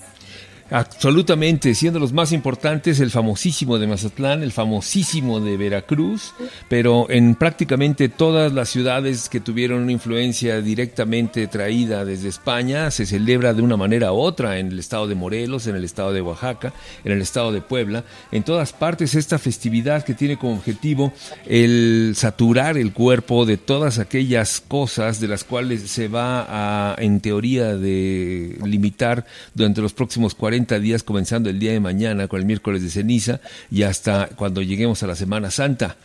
Absolutamente, 0.69 1.77
siendo 1.77 2.01
los 2.01 2.13
más 2.13 2.33
importantes 2.33 2.99
el 2.99 3.13
famosísimo 3.13 3.79
de 3.79 3.87
Mazatlán, 3.87 4.43
el 4.43 4.51
famosísimo 4.51 5.39
de 5.39 5.57
Veracruz, 5.57 6.35
pero 6.69 7.09
en 7.09 7.37
prácticamente 7.37 8.09
todas 8.09 8.53
las 8.53 8.69
ciudades 8.71 9.29
que 9.29 9.39
tuvieron 9.39 9.83
una 9.83 9.93
influencia 9.93 10.61
directamente 10.61 11.47
traída 11.47 12.05
desde 12.05 12.29
España, 12.29 12.91
se 12.91 13.07
celebra 13.07 13.55
de 13.55 13.63
una 13.63 13.77
manera 13.77 14.13
u 14.13 14.17
otra, 14.17 14.59
en 14.59 14.73
el 14.73 14.81
estado 14.81 15.07
de 15.07 15.15
Morelos, 15.15 15.69
en 15.69 15.77
el 15.77 15.85
estado 15.85 16.13
de 16.13 16.21
Oaxaca, 16.21 16.73
en 17.05 17.13
el 17.13 17.23
estado 17.23 17.53
de 17.53 17.61
Puebla, 17.61 18.03
en 18.33 18.43
todas 18.43 18.73
partes 18.73 19.15
esta 19.15 19.39
festividad 19.39 20.03
que 20.03 20.15
tiene 20.15 20.37
como 20.37 20.55
objetivo 20.55 21.13
el 21.47 22.15
saturar 22.17 22.77
el 22.77 22.93
cuerpo 22.93 23.47
de 23.47 23.57
todas 23.57 24.01
aquellas 24.01 24.61
cosas 24.61 25.21
de 25.21 25.29
las 25.29 25.45
cuales 25.45 25.83
se 25.83 26.09
va 26.09 26.45
a, 26.49 26.97
en 26.99 27.21
teoría, 27.21 27.77
de 27.77 28.59
limitar 28.65 29.27
durante 29.55 29.81
los 29.81 29.93
próximos 29.93 30.35
40 30.35 30.56
días, 30.65 31.03
comenzando 31.03 31.51
el 31.51 31.59
día 31.59 31.73
de 31.73 31.81
mañana 31.81 32.29
con 32.29 32.41
el 32.41 32.47
miércoles 32.47 32.83
de 32.83 32.91
ceniza 32.91 33.41
y 33.71 33.83
hasta 33.83 34.29
cuando 34.35 34.63
lleguemos 34.63 35.03
a 35.03 35.07
la 35.07 35.15
Semana 35.15 35.51
Santa. 35.51 35.97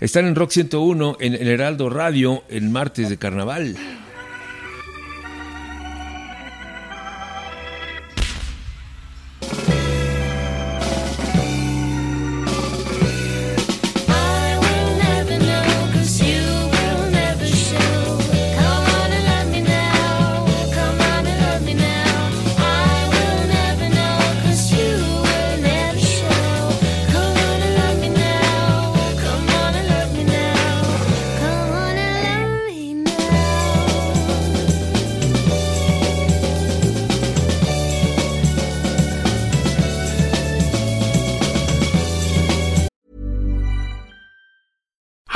Están 0.00 0.26
en 0.26 0.34
Rock 0.34 0.50
101, 0.50 1.16
en 1.20 1.34
el 1.34 1.48
Heraldo 1.48 1.88
Radio, 1.88 2.44
el 2.48 2.68
martes 2.68 3.08
de 3.08 3.16
carnaval. 3.16 3.76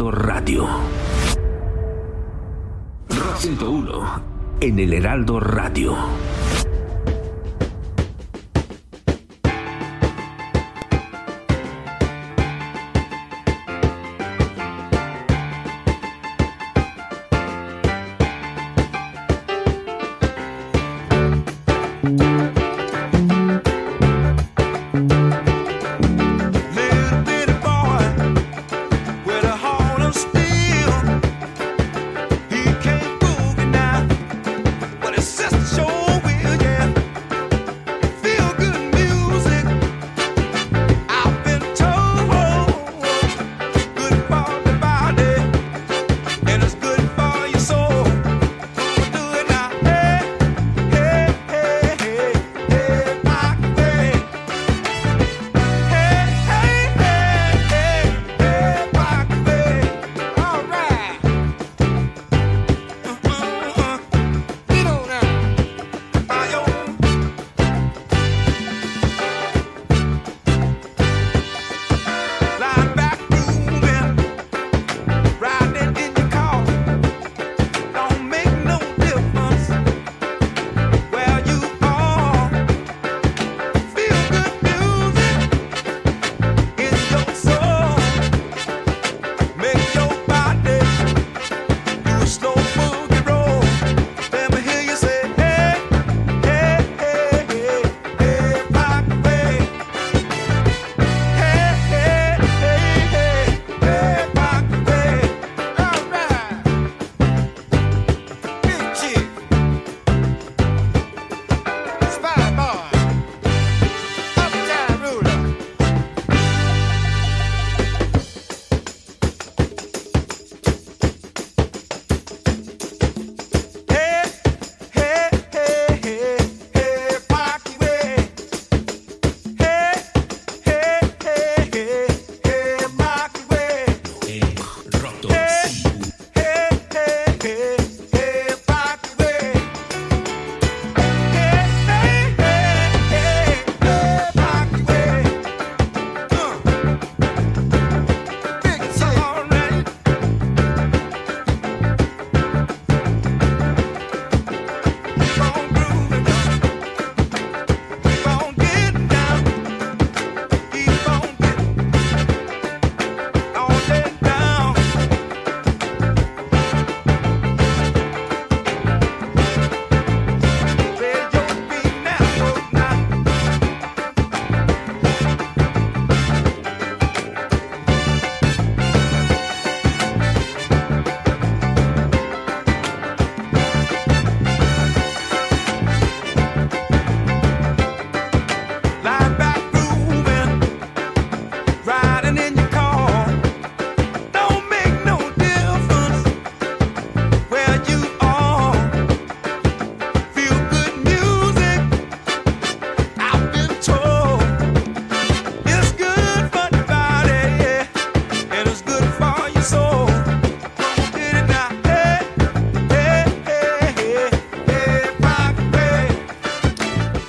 Radio. 0.00 0.91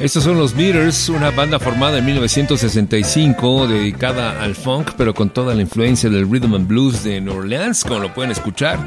Estos 0.03 0.25
son 0.25 0.37
los 0.37 0.53
Beaters, 0.53 1.07
una 1.07 1.31
banda 1.31 1.59
formada 1.59 1.99
en 1.99 2.05
1965 2.05 3.67
dedicada 3.67 4.43
al 4.43 4.53
funk, 4.53 4.91
pero 4.97 5.13
con 5.13 5.29
toda 5.29 5.55
la 5.55 5.61
influencia 5.61 6.09
del 6.09 6.29
rhythm 6.29 6.55
and 6.55 6.67
blues 6.67 7.05
de 7.05 7.21
New 7.21 7.33
Orleans, 7.33 7.85
como 7.85 8.01
lo 8.01 8.13
pueden 8.13 8.29
escuchar. 8.29 8.77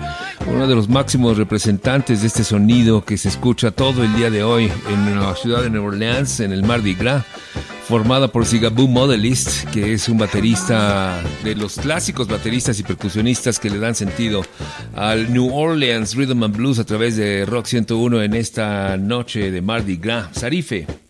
Uno 0.47 0.67
de 0.67 0.75
los 0.75 0.91
máximos 0.91 1.39
representantes 1.39 2.21
de 2.21 2.27
este 2.27 2.45
sonido 2.45 3.03
que 3.03 3.17
se 3.17 3.31
escucha 3.31 3.71
todo 3.71 4.05
el 4.05 4.15
día 4.15 4.29
de 4.29 4.43
hoy 4.43 4.71
en 4.91 5.19
la 5.19 5.35
ciudad 5.37 5.63
de 5.63 5.71
New 5.71 5.87
Orleans, 5.87 6.41
en 6.41 6.53
el 6.53 6.63
Mardi 6.65 6.93
Gras 6.93 7.25
formada 7.89 8.29
por 8.29 8.45
Zigaboo 8.45 8.87
Modelist, 8.87 9.65
que 9.71 9.95
es 9.95 10.11
un 10.11 10.19
baterista 10.19 11.23
de 11.45 11.55
los 11.55 11.77
clásicos 11.77 12.29
bateristas 12.29 12.79
y 12.79 12.83
percusionistas 12.83 13.59
que 13.59 13.71
le 13.71 13.79
dan 13.79 13.95
sentido 13.95 14.43
al 14.95 15.33
New 15.33 15.57
Orleans 15.57 16.15
Rhythm 16.15 16.43
and 16.43 16.57
Blues 16.57 16.79
a 16.79 16.85
través 16.85 17.17
de 17.17 17.47
Rock 17.47 17.65
101 17.65 18.23
en 18.23 18.35
esta 18.35 18.99
noche 18.99 19.51
de 19.51 19.63
Mardi 19.63 19.97
Gras. 19.97 20.29
Sarife. 20.33 21.06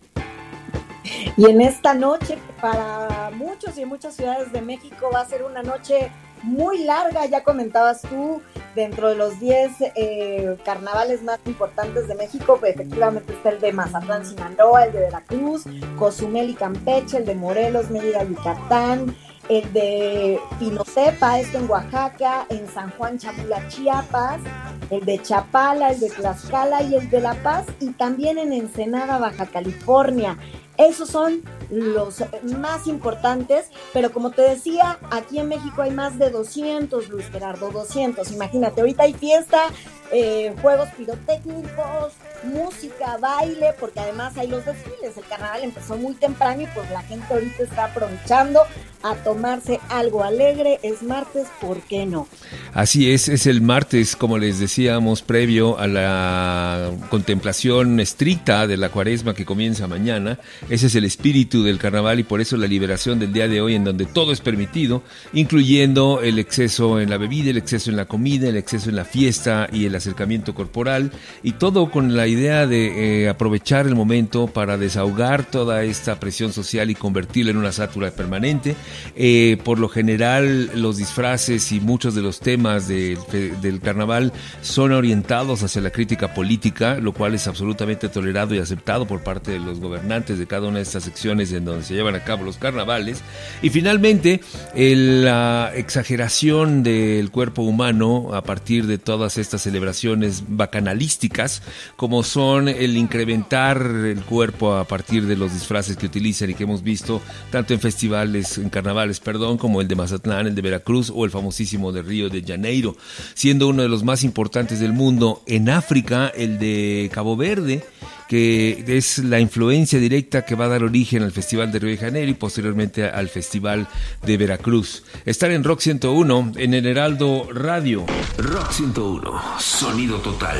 Y 1.35 1.49
en 1.49 1.61
esta 1.61 1.93
noche, 1.93 2.37
para 2.61 3.31
muchos 3.31 3.77
y 3.77 3.85
muchas 3.85 4.15
ciudades 4.15 4.51
de 4.51 4.61
México, 4.61 5.09
va 5.13 5.21
a 5.21 5.25
ser 5.25 5.43
una 5.43 5.63
noche 5.63 6.11
muy 6.43 6.83
larga, 6.83 7.25
ya 7.25 7.43
comentabas 7.43 8.01
tú, 8.01 8.41
dentro 8.75 9.09
de 9.09 9.15
los 9.15 9.39
10 9.39 9.71
eh, 9.95 10.57
carnavales 10.63 11.23
más 11.23 11.39
importantes 11.45 12.07
de 12.07 12.15
México, 12.15 12.57
pues, 12.59 12.75
efectivamente 12.75 13.33
está 13.33 13.49
el 13.49 13.59
de 13.59 13.73
Mazatlán, 13.73 14.25
Sinaloa, 14.25 14.85
el 14.85 14.93
de 14.93 14.99
Veracruz, 14.99 15.63
Cozumel 15.97 16.51
y 16.51 16.53
Campeche, 16.53 17.17
el 17.17 17.25
de 17.25 17.35
Morelos, 17.35 17.89
Mérida, 17.89 18.23
Yucatán, 18.23 19.15
el 19.49 19.71
de 19.73 20.39
Pinotepa, 20.59 21.39
esto 21.39 21.57
en 21.57 21.69
Oaxaca, 21.69 22.45
en 22.49 22.67
San 22.67 22.91
Juan, 22.91 23.17
Chamula, 23.17 23.67
Chiapas, 23.69 24.41
el 24.89 25.05
de 25.05 25.21
Chapala, 25.21 25.89
el 25.89 25.99
de 25.99 26.09
Tlaxcala 26.09 26.83
y 26.83 26.95
el 26.95 27.09
de 27.09 27.21
La 27.21 27.33
Paz, 27.35 27.65
y 27.79 27.91
también 27.91 28.37
en 28.37 28.53
Ensenada, 28.53 29.17
Baja 29.17 29.45
California. 29.45 30.37
Esos 30.77 31.09
son 31.09 31.41
los 31.69 32.23
más 32.43 32.87
importantes, 32.87 33.65
pero 33.93 34.11
como 34.11 34.31
te 34.31 34.43
decía, 34.43 34.99
aquí 35.11 35.39
en 35.39 35.49
México 35.49 35.81
hay 35.81 35.91
más 35.91 36.17
de 36.19 36.29
200, 36.29 37.09
Luis 37.09 37.27
Gerardo, 37.29 37.71
200. 37.71 38.31
Imagínate, 38.31 38.81
ahorita 38.81 39.03
hay 39.03 39.13
fiesta, 39.13 39.63
eh, 40.11 40.55
juegos 40.61 40.89
pirotécnicos, 40.97 42.13
música, 42.43 43.17
baile, 43.17 43.73
porque 43.79 43.99
además 43.99 44.37
hay 44.37 44.47
los 44.47 44.65
desfiles. 44.65 45.17
El 45.17 45.25
carnaval 45.25 45.63
empezó 45.63 45.97
muy 45.97 46.13
temprano 46.13 46.61
y 46.61 46.67
pues 46.67 46.89
la 46.91 47.01
gente 47.01 47.33
ahorita 47.33 47.63
está 47.63 47.85
aprovechando 47.85 48.61
a 49.03 49.15
tomarse 49.15 49.79
algo 49.89 50.23
alegre. 50.23 50.79
Es 50.83 51.03
martes, 51.03 51.47
¿por 51.59 51.81
qué 51.81 52.05
no? 52.05 52.27
Así 52.73 53.11
es, 53.11 53.27
es 53.27 53.47
el 53.47 53.61
martes, 53.61 54.15
como 54.15 54.37
les 54.37 54.59
decíamos, 54.59 55.21
previo 55.21 55.77
a 55.77 55.87
la 55.87 56.91
contemplación 57.07 57.99
estricta 57.99 58.67
de 58.67 58.77
la 58.77 58.89
cuaresma 58.89 59.33
que 59.33 59.45
comienza 59.45 59.87
mañana. 59.87 60.39
Ese 60.69 60.87
es 60.87 60.95
el 60.95 61.05
espíritu 61.05 61.63
del 61.63 61.77
carnaval 61.77 62.19
y 62.19 62.23
por 62.23 62.41
eso 62.41 62.57
la 62.57 62.67
liberación 62.67 63.19
del 63.19 63.33
día 63.33 63.47
de 63.47 63.61
hoy 63.61 63.75
en 63.75 63.83
donde 63.83 64.05
todo 64.05 64.31
es 64.31 64.41
permitido, 64.41 65.03
incluyendo 65.33 66.21
el 66.21 66.39
exceso 66.39 66.99
en 66.99 67.09
la 67.09 67.17
bebida, 67.17 67.49
el 67.51 67.57
exceso 67.57 67.89
en 67.89 67.95
la 67.95 68.05
comida, 68.05 68.49
el 68.49 68.57
exceso 68.57 68.89
en 68.89 68.95
la 68.95 69.05
fiesta 69.05 69.69
y 69.71 69.85
el 69.85 69.95
acercamiento 69.95 70.53
corporal 70.53 71.11
y 71.43 71.53
todo 71.53 71.89
con 71.89 72.15
la 72.17 72.27
idea 72.27 72.67
de 72.67 73.23
eh, 73.23 73.29
aprovechar 73.29 73.87
el 73.87 73.95
momento 73.95 74.47
para 74.47 74.77
desahogar 74.77 75.45
toda 75.49 75.83
esta 75.83 76.19
presión 76.19 76.51
social 76.53 76.89
y 76.89 76.95
convertirla 76.95 77.51
en 77.51 77.57
una 77.57 77.71
sátura 77.71 78.11
permanente. 78.11 78.75
Eh, 79.15 79.57
por 79.63 79.79
lo 79.79 79.89
general 79.89 80.69
los 80.75 80.97
disfraces 80.97 81.71
y 81.71 81.79
muchos 81.79 82.15
de 82.15 82.21
los 82.21 82.39
temas 82.39 82.87
de- 82.87 83.17
de- 83.31 83.51
del 83.61 83.79
carnaval 83.79 84.33
son 84.61 84.91
orientados 84.91 85.63
hacia 85.63 85.81
la 85.81 85.91
crítica 85.91 86.33
política, 86.33 86.96
lo 87.01 87.13
cual 87.13 87.35
es 87.35 87.47
absolutamente 87.47 88.09
tolerado 88.09 88.55
y 88.55 88.59
aceptado 88.59 89.07
por 89.07 89.23
parte 89.23 89.51
de 89.51 89.59
los 89.59 89.79
gobernantes 89.79 90.39
de 90.39 90.47
cada 90.47 90.67
una 90.67 90.77
de 90.77 90.83
estas 90.83 91.03
secciones 91.03 91.51
en 91.51 91.65
donde 91.65 91.83
se 91.83 91.93
llevan 91.93 92.15
a 92.15 92.23
cabo 92.23 92.43
los 92.43 92.57
carnavales. 92.57 93.21
Y 93.61 93.69
finalmente, 93.69 94.41
la 94.75 95.71
exageración 95.75 96.83
del 96.83 97.31
cuerpo 97.31 97.61
humano 97.63 98.33
a 98.33 98.43
partir 98.43 98.87
de 98.87 98.97
todas 98.97 99.37
estas 99.37 99.61
celebraciones 99.61 100.43
bacanalísticas, 100.47 101.61
como 101.95 102.23
son 102.23 102.67
el 102.67 102.97
incrementar 102.97 103.81
el 103.81 104.23
cuerpo 104.23 104.75
a 104.75 104.85
partir 104.85 105.25
de 105.25 105.35
los 105.35 105.53
disfraces 105.53 105.97
que 105.97 106.05
utilizan 106.05 106.49
y 106.49 106.53
que 106.53 106.63
hemos 106.63 106.83
visto 106.83 107.21
tanto 107.51 107.73
en 107.73 107.79
festivales, 107.79 108.57
en 108.57 108.69
carnavales, 108.69 109.19
perdón, 109.19 109.57
como 109.57 109.81
el 109.81 109.87
de 109.87 109.95
Mazatlán, 109.95 110.47
el 110.47 110.55
de 110.55 110.61
Veracruz 110.61 111.11
o 111.13 111.25
el 111.25 111.31
famosísimo 111.31 111.91
de 111.91 112.01
Río 112.01 112.29
de 112.29 112.43
Janeiro, 112.43 112.95
siendo 113.33 113.67
uno 113.67 113.81
de 113.81 113.89
los 113.89 114.03
más 114.03 114.23
importantes 114.23 114.79
del 114.79 114.93
mundo 114.93 115.41
en 115.45 115.69
África, 115.69 116.27
el 116.35 116.59
de 116.59 116.86
Cabo 117.13 117.35
Verde 117.35 117.83
que 118.27 118.83
es 118.87 119.19
la 119.19 119.39
influencia 119.39 119.99
directa 119.99 120.45
que 120.45 120.55
va 120.55 120.65
a 120.65 120.69
dar 120.69 120.83
origen 120.83 121.23
al 121.23 121.31
Festival 121.31 121.71
de 121.71 121.79
Río 121.79 121.91
de 121.91 121.97
Janeiro 121.97 122.31
y 122.31 122.33
posteriormente 122.33 123.05
al 123.05 123.29
Festival 123.29 123.87
de 124.25 124.37
Veracruz. 124.37 125.03
Estar 125.25 125.51
en 125.51 125.63
Rock 125.63 125.79
101 125.79 126.53
en 126.57 126.73
el 126.73 126.85
Heraldo 126.85 127.47
Radio. 127.53 128.05
Rock 128.37 128.71
101, 128.71 129.41
sonido 129.59 130.17
total. 130.19 130.57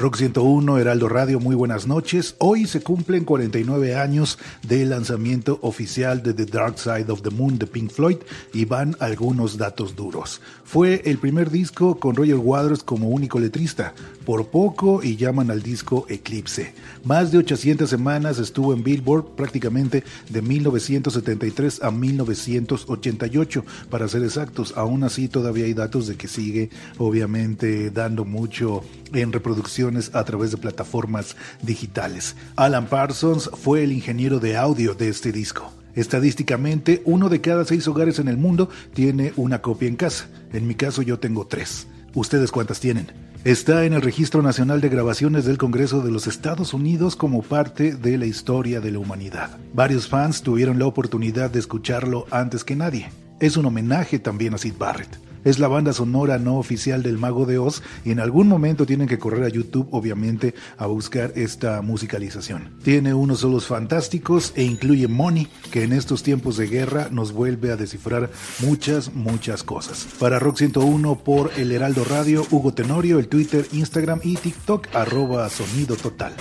Rock 0.00 0.16
101, 0.16 0.78
Heraldo 0.78 1.10
Radio, 1.10 1.40
muy 1.40 1.54
buenas 1.54 1.86
noches. 1.86 2.34
Hoy 2.38 2.66
se 2.66 2.80
cumplen 2.80 3.26
49 3.26 3.96
años 3.96 4.38
del 4.66 4.88
lanzamiento 4.88 5.58
oficial 5.60 6.22
de 6.22 6.32
The 6.32 6.46
Dark 6.46 6.78
Side 6.78 7.12
of 7.12 7.20
the 7.20 7.28
Moon 7.28 7.58
de 7.58 7.66
Pink 7.66 7.90
Floyd 7.90 8.16
y 8.54 8.64
van 8.64 8.96
algunos 8.98 9.58
datos 9.58 9.96
duros. 9.96 10.40
Fue 10.64 11.02
el 11.04 11.18
primer 11.18 11.50
disco 11.50 12.00
con 12.00 12.16
Roger 12.16 12.36
Waters 12.36 12.82
como 12.82 13.10
único 13.10 13.38
letrista, 13.38 13.92
por 14.30 14.46
poco 14.46 15.02
y 15.02 15.16
llaman 15.16 15.50
al 15.50 15.60
disco 15.60 16.06
Eclipse. 16.08 16.72
Más 17.02 17.32
de 17.32 17.38
800 17.38 17.90
semanas 17.90 18.38
estuvo 18.38 18.72
en 18.72 18.84
Billboard 18.84 19.34
prácticamente 19.34 20.04
de 20.28 20.40
1973 20.40 21.82
a 21.82 21.90
1988, 21.90 23.64
para 23.90 24.06
ser 24.06 24.22
exactos. 24.22 24.74
Aún 24.76 25.02
así 25.02 25.26
todavía 25.26 25.64
hay 25.64 25.74
datos 25.74 26.06
de 26.06 26.14
que 26.14 26.28
sigue 26.28 26.70
obviamente 26.98 27.90
dando 27.90 28.24
mucho 28.24 28.84
en 29.12 29.32
reproducciones 29.32 30.14
a 30.14 30.22
través 30.24 30.52
de 30.52 30.58
plataformas 30.58 31.34
digitales. 31.62 32.36
Alan 32.54 32.86
Parsons 32.86 33.50
fue 33.52 33.82
el 33.82 33.90
ingeniero 33.90 34.38
de 34.38 34.56
audio 34.56 34.94
de 34.94 35.08
este 35.08 35.32
disco. 35.32 35.72
Estadísticamente, 35.96 37.02
uno 37.04 37.28
de 37.30 37.40
cada 37.40 37.64
seis 37.64 37.88
hogares 37.88 38.20
en 38.20 38.28
el 38.28 38.36
mundo 38.36 38.68
tiene 38.94 39.32
una 39.34 39.60
copia 39.60 39.88
en 39.88 39.96
casa. 39.96 40.28
En 40.52 40.68
mi 40.68 40.76
caso 40.76 41.02
yo 41.02 41.18
tengo 41.18 41.48
tres. 41.48 41.88
¿Ustedes 42.14 42.50
cuántas 42.50 42.80
tienen? 42.80 43.06
Está 43.44 43.84
en 43.84 43.92
el 43.92 44.02
Registro 44.02 44.42
Nacional 44.42 44.80
de 44.80 44.88
Grabaciones 44.88 45.44
del 45.44 45.58
Congreso 45.58 46.02
de 46.02 46.10
los 46.10 46.26
Estados 46.26 46.74
Unidos 46.74 47.14
como 47.14 47.42
parte 47.42 47.94
de 47.94 48.18
la 48.18 48.26
historia 48.26 48.80
de 48.80 48.90
la 48.90 48.98
humanidad. 48.98 49.58
Varios 49.72 50.08
fans 50.08 50.42
tuvieron 50.42 50.78
la 50.80 50.86
oportunidad 50.86 51.50
de 51.50 51.60
escucharlo 51.60 52.26
antes 52.32 52.64
que 52.64 52.74
nadie. 52.74 53.10
Es 53.38 53.56
un 53.56 53.66
homenaje 53.66 54.18
también 54.18 54.54
a 54.54 54.58
Sid 54.58 54.74
Barrett. 54.76 55.29
Es 55.44 55.58
la 55.58 55.68
banda 55.68 55.92
sonora 55.92 56.38
no 56.38 56.58
oficial 56.58 57.02
del 57.02 57.18
Mago 57.18 57.46
de 57.46 57.58
Oz 57.58 57.82
y 58.04 58.10
en 58.10 58.20
algún 58.20 58.48
momento 58.48 58.86
tienen 58.86 59.08
que 59.08 59.18
correr 59.18 59.44
a 59.44 59.48
YouTube, 59.48 59.88
obviamente, 59.90 60.54
a 60.76 60.86
buscar 60.86 61.32
esta 61.36 61.80
musicalización. 61.82 62.70
Tiene 62.82 63.14
unos 63.14 63.40
solos 63.40 63.66
fantásticos 63.66 64.52
e 64.56 64.64
incluye 64.64 65.08
Money, 65.08 65.48
que 65.70 65.84
en 65.84 65.92
estos 65.92 66.22
tiempos 66.22 66.56
de 66.56 66.66
guerra 66.66 67.08
nos 67.10 67.32
vuelve 67.32 67.72
a 67.72 67.76
descifrar 67.76 68.30
muchas, 68.60 69.14
muchas 69.14 69.62
cosas. 69.62 70.06
Para 70.18 70.38
Rock 70.38 70.58
101 70.58 71.18
por 71.24 71.52
El 71.56 71.72
Heraldo 71.72 72.04
Radio, 72.04 72.46
Hugo 72.50 72.74
Tenorio, 72.74 73.18
el 73.18 73.28
Twitter, 73.28 73.66
Instagram 73.72 74.20
y 74.22 74.36
TikTok, 74.36 74.94
arroba 74.94 75.48
sonido 75.48 75.96
total. 75.96 76.34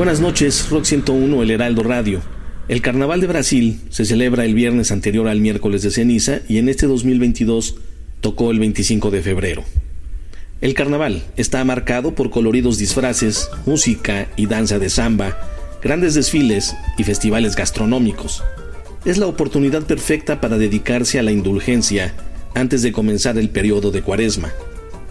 Buenas 0.00 0.20
noches, 0.20 0.70
Rock 0.70 0.86
101, 0.86 1.42
El 1.42 1.50
Heraldo 1.50 1.82
Radio. 1.82 2.22
El 2.68 2.80
Carnaval 2.80 3.20
de 3.20 3.26
Brasil 3.26 3.80
se 3.90 4.06
celebra 4.06 4.46
el 4.46 4.54
viernes 4.54 4.92
anterior 4.92 5.28
al 5.28 5.40
miércoles 5.40 5.82
de 5.82 5.90
ceniza 5.90 6.40
y 6.48 6.56
en 6.56 6.70
este 6.70 6.86
2022 6.86 7.76
tocó 8.22 8.50
el 8.50 8.58
25 8.60 9.10
de 9.10 9.20
febrero. 9.20 9.62
El 10.62 10.72
carnaval 10.72 11.22
está 11.36 11.62
marcado 11.66 12.14
por 12.14 12.30
coloridos 12.30 12.78
disfraces, 12.78 13.50
música 13.66 14.28
y 14.36 14.46
danza 14.46 14.78
de 14.78 14.88
samba, 14.88 15.38
grandes 15.82 16.14
desfiles 16.14 16.74
y 16.96 17.04
festivales 17.04 17.54
gastronómicos. 17.54 18.42
Es 19.04 19.18
la 19.18 19.26
oportunidad 19.26 19.82
perfecta 19.82 20.40
para 20.40 20.56
dedicarse 20.56 21.18
a 21.18 21.22
la 21.22 21.32
indulgencia 21.32 22.14
antes 22.54 22.80
de 22.80 22.92
comenzar 22.92 23.36
el 23.36 23.50
periodo 23.50 23.90
de 23.90 24.00
cuaresma. 24.00 24.50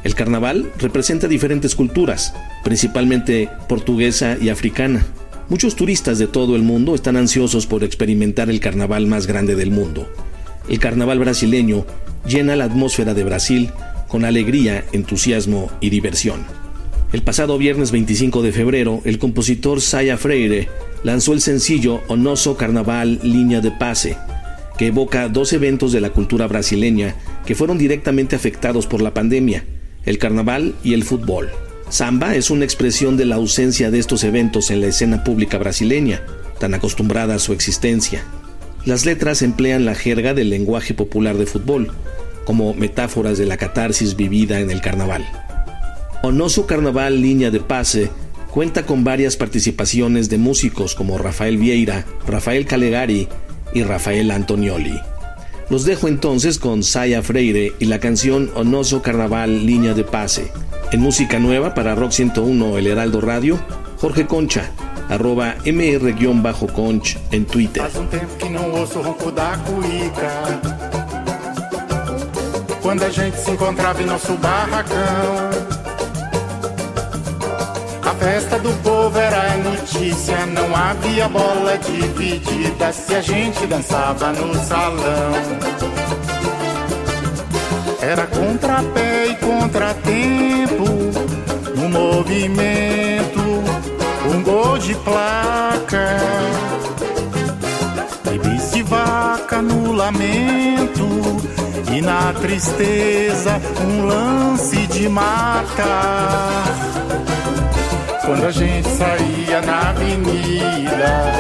El 0.04 0.16
carnaval 0.16 0.72
representa 0.80 1.28
diferentes 1.28 1.76
culturas, 1.76 2.34
principalmente 2.64 3.50
portuguesa 3.68 4.38
y 4.40 4.50
africana. 4.50 5.06
Muchos 5.50 5.76
turistas 5.76 6.20
de 6.20 6.28
todo 6.28 6.56
el 6.56 6.62
mundo 6.62 6.94
están 6.94 7.18
ansiosos 7.18 7.66
por 7.66 7.84
experimentar 7.84 8.50
el 8.50 8.60
carnaval 8.60 9.08
más 9.08 9.26
grande 9.26 9.56
del 9.56 9.72
mundo. 9.72 10.08
El 10.68 10.80
carnaval 10.80 11.20
brasileño 11.20 11.86
llena 12.28 12.56
la 12.56 12.66
atmósfera 12.66 13.14
de 13.14 13.24
Brasil 13.24 13.72
con 14.08 14.26
alegría, 14.26 14.86
entusiasmo 14.92 15.72
y 15.82 15.90
diversión. 15.90 16.46
El 17.12 17.24
pasado 17.24 17.58
viernes 17.58 17.92
25 17.92 18.44
de 18.44 18.52
febrero, 18.52 19.02
el 19.06 19.18
compositor 19.18 19.82
Saya 19.82 20.18
Freire 20.18 20.68
lanzó 21.04 21.34
el 21.34 21.42
sencillo 21.42 22.02
Onoso 22.08 22.56
Carnaval 22.56 23.20
Línea 23.24 23.62
de 23.62 23.72
Pase, 23.72 24.18
que 24.78 24.88
evoca 24.88 25.28
dos 25.28 25.54
eventos 25.54 25.92
de 25.92 26.02
la 26.02 26.12
cultura 26.12 26.46
brasileña 26.46 27.16
que 27.46 27.56
fueron 27.56 27.80
directamente 27.80 28.36
afectados 28.36 28.86
por 28.86 29.02
la 29.02 29.14
pandemia, 29.14 29.64
el 30.06 30.20
carnaval 30.20 30.76
y 30.84 30.94
el 30.94 31.04
fútbol. 31.04 31.50
Samba 31.90 32.36
es 32.36 32.52
una 32.52 32.66
expresión 32.66 33.18
de 33.18 33.26
la 33.26 33.36
ausencia 33.36 33.90
de 33.90 33.98
estos 33.98 34.24
eventos 34.24 34.70
en 34.70 34.82
la 34.82 34.88
escena 34.88 35.24
pública 35.24 35.58
brasileña, 35.58 36.22
tan 36.60 36.76
acostumbrada 36.76 37.36
a 37.36 37.40
su 37.40 37.52
existencia. 37.52 38.24
Las 38.86 39.06
letras 39.06 39.42
emplean 39.42 39.86
la 39.86 39.96
jerga 39.96 40.36
del 40.36 40.52
lenguaje 40.52 40.94
popular 40.94 41.38
de 41.38 41.48
fútbol, 41.48 41.92
como 42.46 42.76
metáforas 42.76 43.38
de 43.40 43.46
la 43.46 43.58
catarsis 43.58 44.16
vivida 44.16 44.60
en 44.60 44.70
el 44.70 44.82
carnaval. 44.82 45.26
Onoso 46.22 46.68
Carnaval 46.68 47.22
Línea 47.22 47.50
de 47.50 47.60
Pase 47.60 48.12
cuenta 48.52 48.86
con 48.86 49.04
varias 49.04 49.36
participaciones 49.36 50.30
de 50.30 50.38
músicos 50.38 50.94
como 50.94 51.18
Rafael 51.18 51.58
Vieira, 51.58 52.06
Rafael 52.28 52.66
Calegari 52.66 53.28
y 53.74 53.84
Rafael 53.84 54.30
Antonioli. 54.30 55.00
Los 55.70 55.86
dejo 55.86 56.08
entonces 56.08 56.58
con 56.58 56.82
Saya 56.82 57.22
Freire 57.22 57.74
y 57.78 57.86
la 57.86 58.00
canción 58.00 58.50
Onoso 58.56 59.04
Carnaval 59.04 59.68
Línea 59.68 59.94
de 59.94 60.04
Pase. 60.04 60.52
En 60.92 61.00
música 61.00 61.38
nueva 61.38 61.76
para 61.76 61.94
Rock 61.94 62.12
101 62.12 62.80
El 62.80 62.88
Heraldo 62.88 63.22
Radio, 63.22 63.60
Jorge 63.98 64.26
Concha, 64.26 64.72
arroba 65.10 65.58
mr-conch 65.66 67.18
en 67.32 67.46
Twitter. 67.46 67.84
Faz 67.84 67.98
um 67.98 68.08
tempo 68.08 68.36
que 68.38 68.50
não 68.50 68.72
ouço 68.72 68.98
o 68.98 69.04
ronco 69.04 69.32
da 69.32 69.56
gente 73.12 73.38
se. 73.38 73.56
Festa 78.20 78.60
do 78.60 78.74
povo 78.84 79.18
era 79.18 79.56
notícia, 79.58 80.46
não 80.48 80.76
havia 80.76 81.30
bola 81.30 81.78
dividida 81.78 82.92
se 82.92 83.16
a 83.16 83.22
gente 83.22 83.66
dançava 83.66 84.34
no 84.34 84.54
salão. 84.66 85.32
Era 88.02 88.28
contrapé 88.28 89.28
e 89.28 89.36
contratempo, 89.36 90.86
no 91.78 91.90
movimento, 91.90 93.40
um 94.34 94.44
gol 94.44 94.78
de 94.78 94.96
placa. 94.96 96.18
E 98.34 98.38
bis 98.38 98.72
de 98.72 98.84
vaca 98.84 99.62
no 99.62 99.94
lamento, 99.94 101.08
e 101.94 102.02
na 102.02 102.34
tristeza, 102.34 103.62
um 103.82 104.06
lance 104.06 104.88
de 104.88 105.08
mata. 105.08 106.90
Quando 108.30 108.46
a 108.46 108.52
gente 108.52 108.88
saía 108.90 109.60
na 109.64 109.90
avenida, 109.90 111.34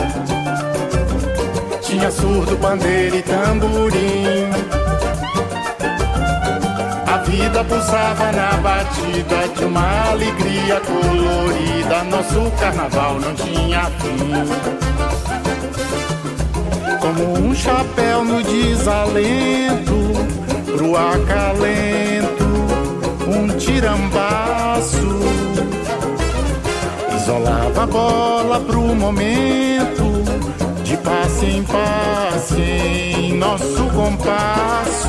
tinha 1.84 2.10
surdo, 2.10 2.58
pandeiro 2.58 3.16
e 3.16 3.22
tamborim. 3.22 4.50
A 7.06 7.18
vida 7.18 7.64
pulsava 7.64 8.32
na 8.32 8.58
batida 8.58 9.48
de 9.56 9.66
uma 9.66 10.10
alegria 10.10 10.82
colorida. 10.82 12.04
Nosso 12.06 12.50
carnaval 12.60 13.20
não 13.20 13.36
tinha 13.36 13.86
fim. 14.00 14.32
Como 17.00 17.34
um 17.38 17.54
chapéu 17.54 18.26
no 18.26 18.42
desalento, 18.42 19.94
pro 20.66 20.98
acalento, 20.98 22.46
um 23.28 23.48
tirambaço. 23.60 25.49
Isolava 27.40 27.84
a 27.84 27.88
bola 27.88 28.60
pro 28.60 28.82
momento, 28.94 30.04
de 30.84 30.98
passe 30.98 31.46
em 31.46 31.64
passe, 31.64 32.62
em 32.62 33.38
nosso 33.38 33.86
compasso. 33.96 35.08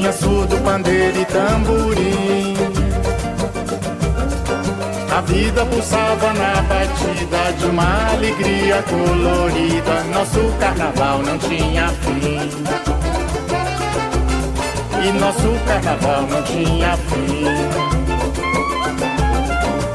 Tinha 0.00 0.12
surdo, 0.12 0.56
pandeiro 0.64 1.20
e 1.20 1.24
tamborim. 1.26 2.54
A 5.14 5.20
vida 5.20 5.66
pulsava 5.66 6.32
na 6.32 6.62
batida 6.62 7.52
de 7.58 7.66
uma 7.66 8.10
alegria 8.12 8.82
colorida. 8.84 10.04
Nosso 10.04 10.40
carnaval 10.58 11.18
não 11.18 11.36
tinha 11.36 11.88
fim. 11.88 12.50
E 15.06 15.12
nosso 15.18 15.64
carnaval 15.66 16.22
não 16.22 16.42
tinha 16.44 16.96
fim. 16.96 17.44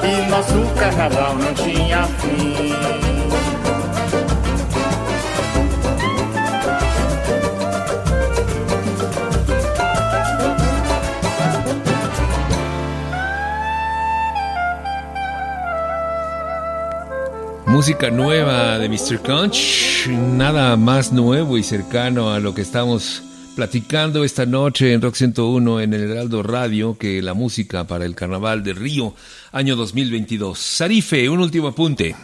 E 0.03 0.29
nosso 0.29 0.75
carnaval 0.75 1.35
não 1.35 1.53
tinha 1.55 2.03
fim. 2.03 3.44
Música 17.75 18.09
nueva 18.09 18.79
de 18.79 18.87
Mr. 18.87 19.19
Conch, 19.21 20.07
nada 20.07 20.77
más 20.77 21.11
nuevo 21.11 21.57
y 21.57 21.63
cercano 21.63 22.31
a 22.31 22.39
lo 22.39 22.55
que 22.55 22.61
estamos 22.61 23.21
platicando 23.53 24.23
esta 24.23 24.45
noche 24.45 24.93
en 24.93 25.01
Rock 25.01 25.15
101 25.15 25.81
en 25.81 25.93
el 25.93 26.09
Heraldo 26.09 26.41
Radio 26.41 26.97
que 26.97 27.21
la 27.21 27.33
música 27.33 27.83
para 27.83 28.05
el 28.05 28.15
Carnaval 28.15 28.63
de 28.63 28.71
Río, 28.71 29.13
año 29.51 29.75
2022. 29.75 30.57
Sarife, 30.57 31.27
un 31.27 31.41
último 31.41 31.67
apunte. 31.67 32.15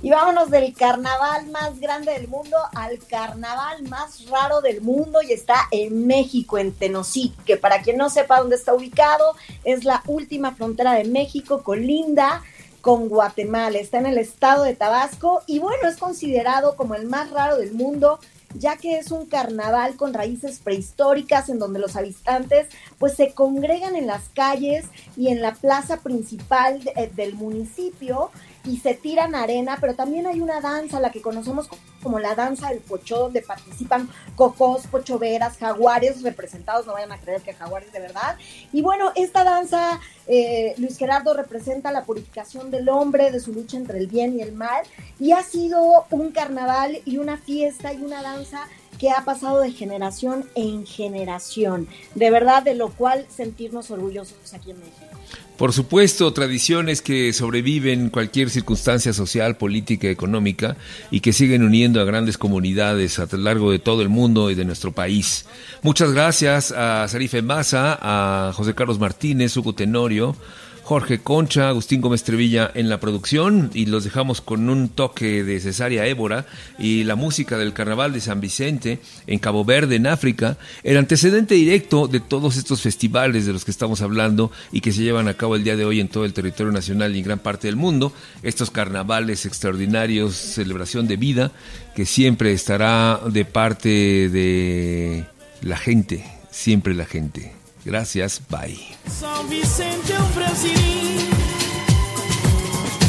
Y 0.00 0.10
vámonos 0.10 0.50
del 0.50 0.72
carnaval 0.72 1.50
más 1.50 1.78
grande 1.78 2.12
del 2.12 2.28
mundo 2.28 2.56
al 2.74 2.98
carnaval 3.06 3.82
más 3.90 4.24
raro 4.30 4.62
del 4.62 4.80
mundo 4.80 5.20
y 5.22 5.32
está 5.32 5.68
en 5.70 6.06
México, 6.06 6.56
en 6.56 6.72
Tenosic, 6.72 7.32
que 7.44 7.58
para 7.58 7.82
quien 7.82 7.98
no 7.98 8.08
sepa 8.08 8.40
dónde 8.40 8.56
está 8.56 8.72
ubicado, 8.72 9.36
es 9.64 9.84
la 9.84 10.02
última 10.06 10.56
frontera 10.56 10.94
de 10.94 11.04
México, 11.04 11.62
colinda 11.62 12.42
con 12.82 13.08
Guatemala, 13.08 13.78
está 13.78 13.98
en 13.98 14.06
el 14.06 14.18
estado 14.18 14.64
de 14.64 14.74
Tabasco 14.74 15.42
y 15.46 15.60
bueno, 15.60 15.88
es 15.88 15.96
considerado 15.96 16.76
como 16.76 16.94
el 16.94 17.06
más 17.06 17.30
raro 17.30 17.56
del 17.56 17.72
mundo 17.72 18.18
ya 18.54 18.76
que 18.76 18.98
es 18.98 19.10
un 19.10 19.26
carnaval 19.26 19.96
con 19.96 20.12
raíces 20.12 20.58
prehistóricas 20.58 21.48
en 21.48 21.58
donde 21.58 21.78
los 21.78 21.96
habitantes 21.96 22.68
pues 22.98 23.14
se 23.14 23.32
congregan 23.32 23.96
en 23.96 24.06
las 24.06 24.28
calles 24.34 24.84
y 25.16 25.28
en 25.28 25.40
la 25.40 25.54
plaza 25.54 25.98
principal 25.98 26.82
de, 26.82 27.10
del 27.14 27.34
municipio 27.34 28.30
y 28.64 28.78
se 28.78 28.94
tiran 28.94 29.34
arena, 29.34 29.78
pero 29.80 29.94
también 29.94 30.26
hay 30.26 30.40
una 30.40 30.60
danza, 30.60 31.00
la 31.00 31.10
que 31.10 31.20
conocemos 31.20 31.68
como 32.02 32.18
la 32.18 32.34
danza 32.34 32.68
del 32.68 32.78
pocho, 32.78 33.18
donde 33.18 33.42
participan 33.42 34.08
cocos, 34.36 34.86
pochoveras, 34.86 35.58
jaguares 35.58 36.22
representados, 36.22 36.86
no 36.86 36.92
vayan 36.92 37.12
a 37.12 37.18
creer 37.18 37.42
que 37.42 37.54
jaguares 37.54 37.92
de 37.92 38.00
verdad. 38.00 38.36
Y 38.72 38.82
bueno, 38.82 39.12
esta 39.14 39.44
danza, 39.44 40.00
eh, 40.26 40.74
Luis 40.78 40.96
Gerardo 40.96 41.34
representa 41.34 41.92
la 41.92 42.04
purificación 42.04 42.70
del 42.70 42.88
hombre, 42.88 43.30
de 43.30 43.40
su 43.40 43.52
lucha 43.52 43.76
entre 43.76 43.98
el 43.98 44.06
bien 44.06 44.38
y 44.38 44.42
el 44.42 44.52
mal, 44.52 44.84
y 45.18 45.32
ha 45.32 45.42
sido 45.42 46.06
un 46.10 46.30
carnaval 46.32 47.00
y 47.04 47.18
una 47.18 47.36
fiesta 47.36 47.92
y 47.92 48.02
una 48.02 48.22
danza 48.22 48.68
que 49.02 49.10
ha 49.10 49.24
pasado 49.24 49.60
de 49.60 49.72
generación 49.72 50.44
en 50.54 50.86
generación. 50.86 51.88
De 52.14 52.30
verdad, 52.30 52.62
de 52.62 52.76
lo 52.76 52.90
cual 52.90 53.26
sentirnos 53.28 53.90
orgullosos 53.90 54.36
aquí 54.54 54.70
en 54.70 54.78
México. 54.78 55.18
Por 55.56 55.72
supuesto, 55.72 56.32
tradiciones 56.32 57.02
que 57.02 57.32
sobreviven 57.32 58.10
cualquier 58.10 58.48
circunstancia 58.48 59.12
social, 59.12 59.56
política, 59.56 60.08
económica 60.08 60.76
y 61.10 61.18
que 61.18 61.32
siguen 61.32 61.64
uniendo 61.64 62.00
a 62.00 62.04
grandes 62.04 62.38
comunidades 62.38 63.18
a 63.18 63.26
lo 63.32 63.38
largo 63.38 63.72
de 63.72 63.80
todo 63.80 64.02
el 64.02 64.08
mundo 64.08 64.52
y 64.52 64.54
de 64.54 64.64
nuestro 64.64 64.92
país. 64.92 65.46
Muchas 65.82 66.12
gracias 66.12 66.70
a 66.70 67.08
Sarife 67.08 67.42
Maza, 67.42 67.98
a 68.00 68.52
José 68.52 68.72
Carlos 68.72 69.00
Martínez, 69.00 69.56
Hugo 69.56 69.74
Tenorio, 69.74 70.36
Jorge 70.84 71.20
Concha, 71.20 71.68
Agustín 71.68 72.00
Gómez 72.00 72.24
Trevilla 72.24 72.70
en 72.74 72.88
la 72.88 72.98
producción 72.98 73.70
y 73.72 73.86
los 73.86 74.02
dejamos 74.04 74.40
con 74.40 74.68
un 74.68 74.88
toque 74.88 75.44
de 75.44 75.60
Cesárea 75.60 76.06
Évora 76.06 76.44
y 76.78 77.04
la 77.04 77.14
música 77.14 77.56
del 77.56 77.72
Carnaval 77.72 78.12
de 78.12 78.20
San 78.20 78.40
Vicente 78.40 78.98
en 79.26 79.38
Cabo 79.38 79.64
Verde, 79.64 79.96
en 79.96 80.08
África, 80.08 80.58
el 80.82 80.96
antecedente 80.96 81.54
directo 81.54 82.08
de 82.08 82.18
todos 82.20 82.56
estos 82.56 82.82
festivales 82.82 83.46
de 83.46 83.52
los 83.52 83.64
que 83.64 83.70
estamos 83.70 84.02
hablando 84.02 84.50
y 84.72 84.80
que 84.80 84.92
se 84.92 85.02
llevan 85.02 85.28
a 85.28 85.34
cabo 85.34 85.54
el 85.54 85.64
día 85.64 85.76
de 85.76 85.84
hoy 85.84 86.00
en 86.00 86.08
todo 86.08 86.24
el 86.24 86.32
territorio 86.32 86.72
nacional 86.72 87.14
y 87.14 87.20
en 87.20 87.24
gran 87.24 87.38
parte 87.38 87.68
del 87.68 87.76
mundo, 87.76 88.12
estos 88.42 88.70
carnavales 88.70 89.46
extraordinarios, 89.46 90.34
celebración 90.34 91.06
de 91.06 91.16
vida, 91.16 91.52
que 91.94 92.06
siempre 92.06 92.52
estará 92.52 93.20
de 93.24 93.44
parte 93.44 94.28
de 94.28 95.24
la 95.62 95.76
gente, 95.76 96.24
siempre 96.50 96.94
la 96.94 97.06
gente. 97.06 97.61
Gracias, 97.84 98.40
bye. 98.48 98.78
São 99.08 99.44
Vicente 99.48 100.12
é 100.12 100.20
um 100.20 100.28
Brasilinho 100.32 101.32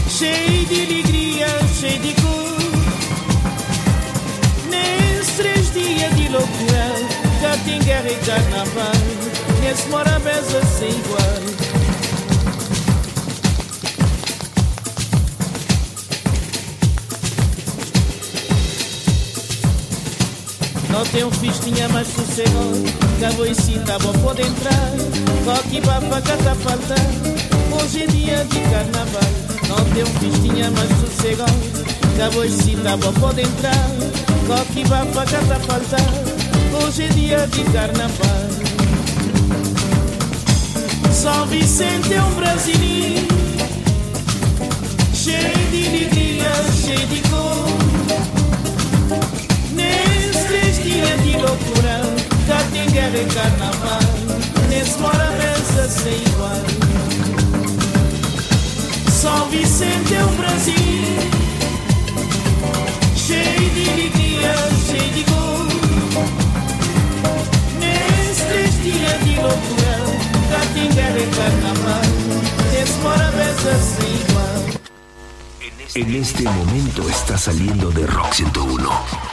cheio 0.09 0.65
de 0.67 0.81
alegria, 0.83 1.47
cheio 1.79 1.99
de 1.99 2.13
cor. 2.21 2.33
Nesses 4.69 5.35
três 5.35 5.73
dias 5.73 6.15
de 6.15 6.29
loucura, 6.29 6.91
já 7.41 7.57
tem 7.65 7.79
guerra 7.81 8.09
e 8.09 8.15
carnaval. 8.25 8.93
Nesse 9.61 9.87
morabeza 9.89 10.61
sem 10.65 10.89
igual. 10.89 11.92
Não 20.93 21.03
tem 21.05 21.23
um 21.23 21.31
festinha 21.31 21.89
mais 21.89 22.07
sossegado 22.07 22.83
Que 23.17 23.25
a 23.25 23.31
boicita 23.31 23.97
vou 23.97 24.13
pode 24.13 24.43
entrar. 24.43 24.91
Coque 25.43 25.81
baba 25.81 26.21
cata 26.21 26.53
faltar 26.53 26.99
Hoje 27.71 28.03
é 28.03 28.07
dia 28.07 28.45
de 28.45 28.59
carnaval. 28.59 29.31
Não 29.67 29.83
tem 29.85 30.03
um 30.03 30.19
festinha 30.19 30.69
mais 30.69 30.89
sossegado 31.01 31.51
Que 32.15 32.21
a 32.21 32.29
boicita 32.29 32.95
vou 32.97 33.13
pode 33.13 33.41
entrar. 33.41 33.89
Coque 34.45 34.87
baba 34.87 35.25
cata 35.25 35.59
faltar 35.61 36.13
Hoje 36.85 37.05
é 37.05 37.07
dia 37.07 37.47
de 37.47 37.63
carnaval. 37.71 38.63
São 41.11 41.47
Vicente 41.47 42.13
é 42.13 42.21
um 42.21 42.35
brasileiro. 42.35 43.27
Cheio 45.11 45.71
de 45.71 45.87
alegria, 45.87 46.51
cheio 46.83 47.07
de 47.07 47.21
cor 47.29 47.82
carnaval 53.25 53.99
igual. 56.09 56.61
São 59.11 59.49
Vicente 59.49 60.15
é 60.15 60.23
Brasil 60.35 60.73
Cheio 63.15 63.69
de 63.69 63.89
alegria, 63.89 64.53
cheio 64.85 65.13
de 65.13 65.23
de 69.23 69.35
loucura 69.35 69.93
carnaval 71.35 72.03
igual. 73.99 74.63
En 75.95 76.15
este 76.15 76.43
momento 76.43 77.07
está 77.09 77.37
saliendo 77.37 77.91
de 77.91 78.05
Rock 78.05 78.35
101. 78.35 79.32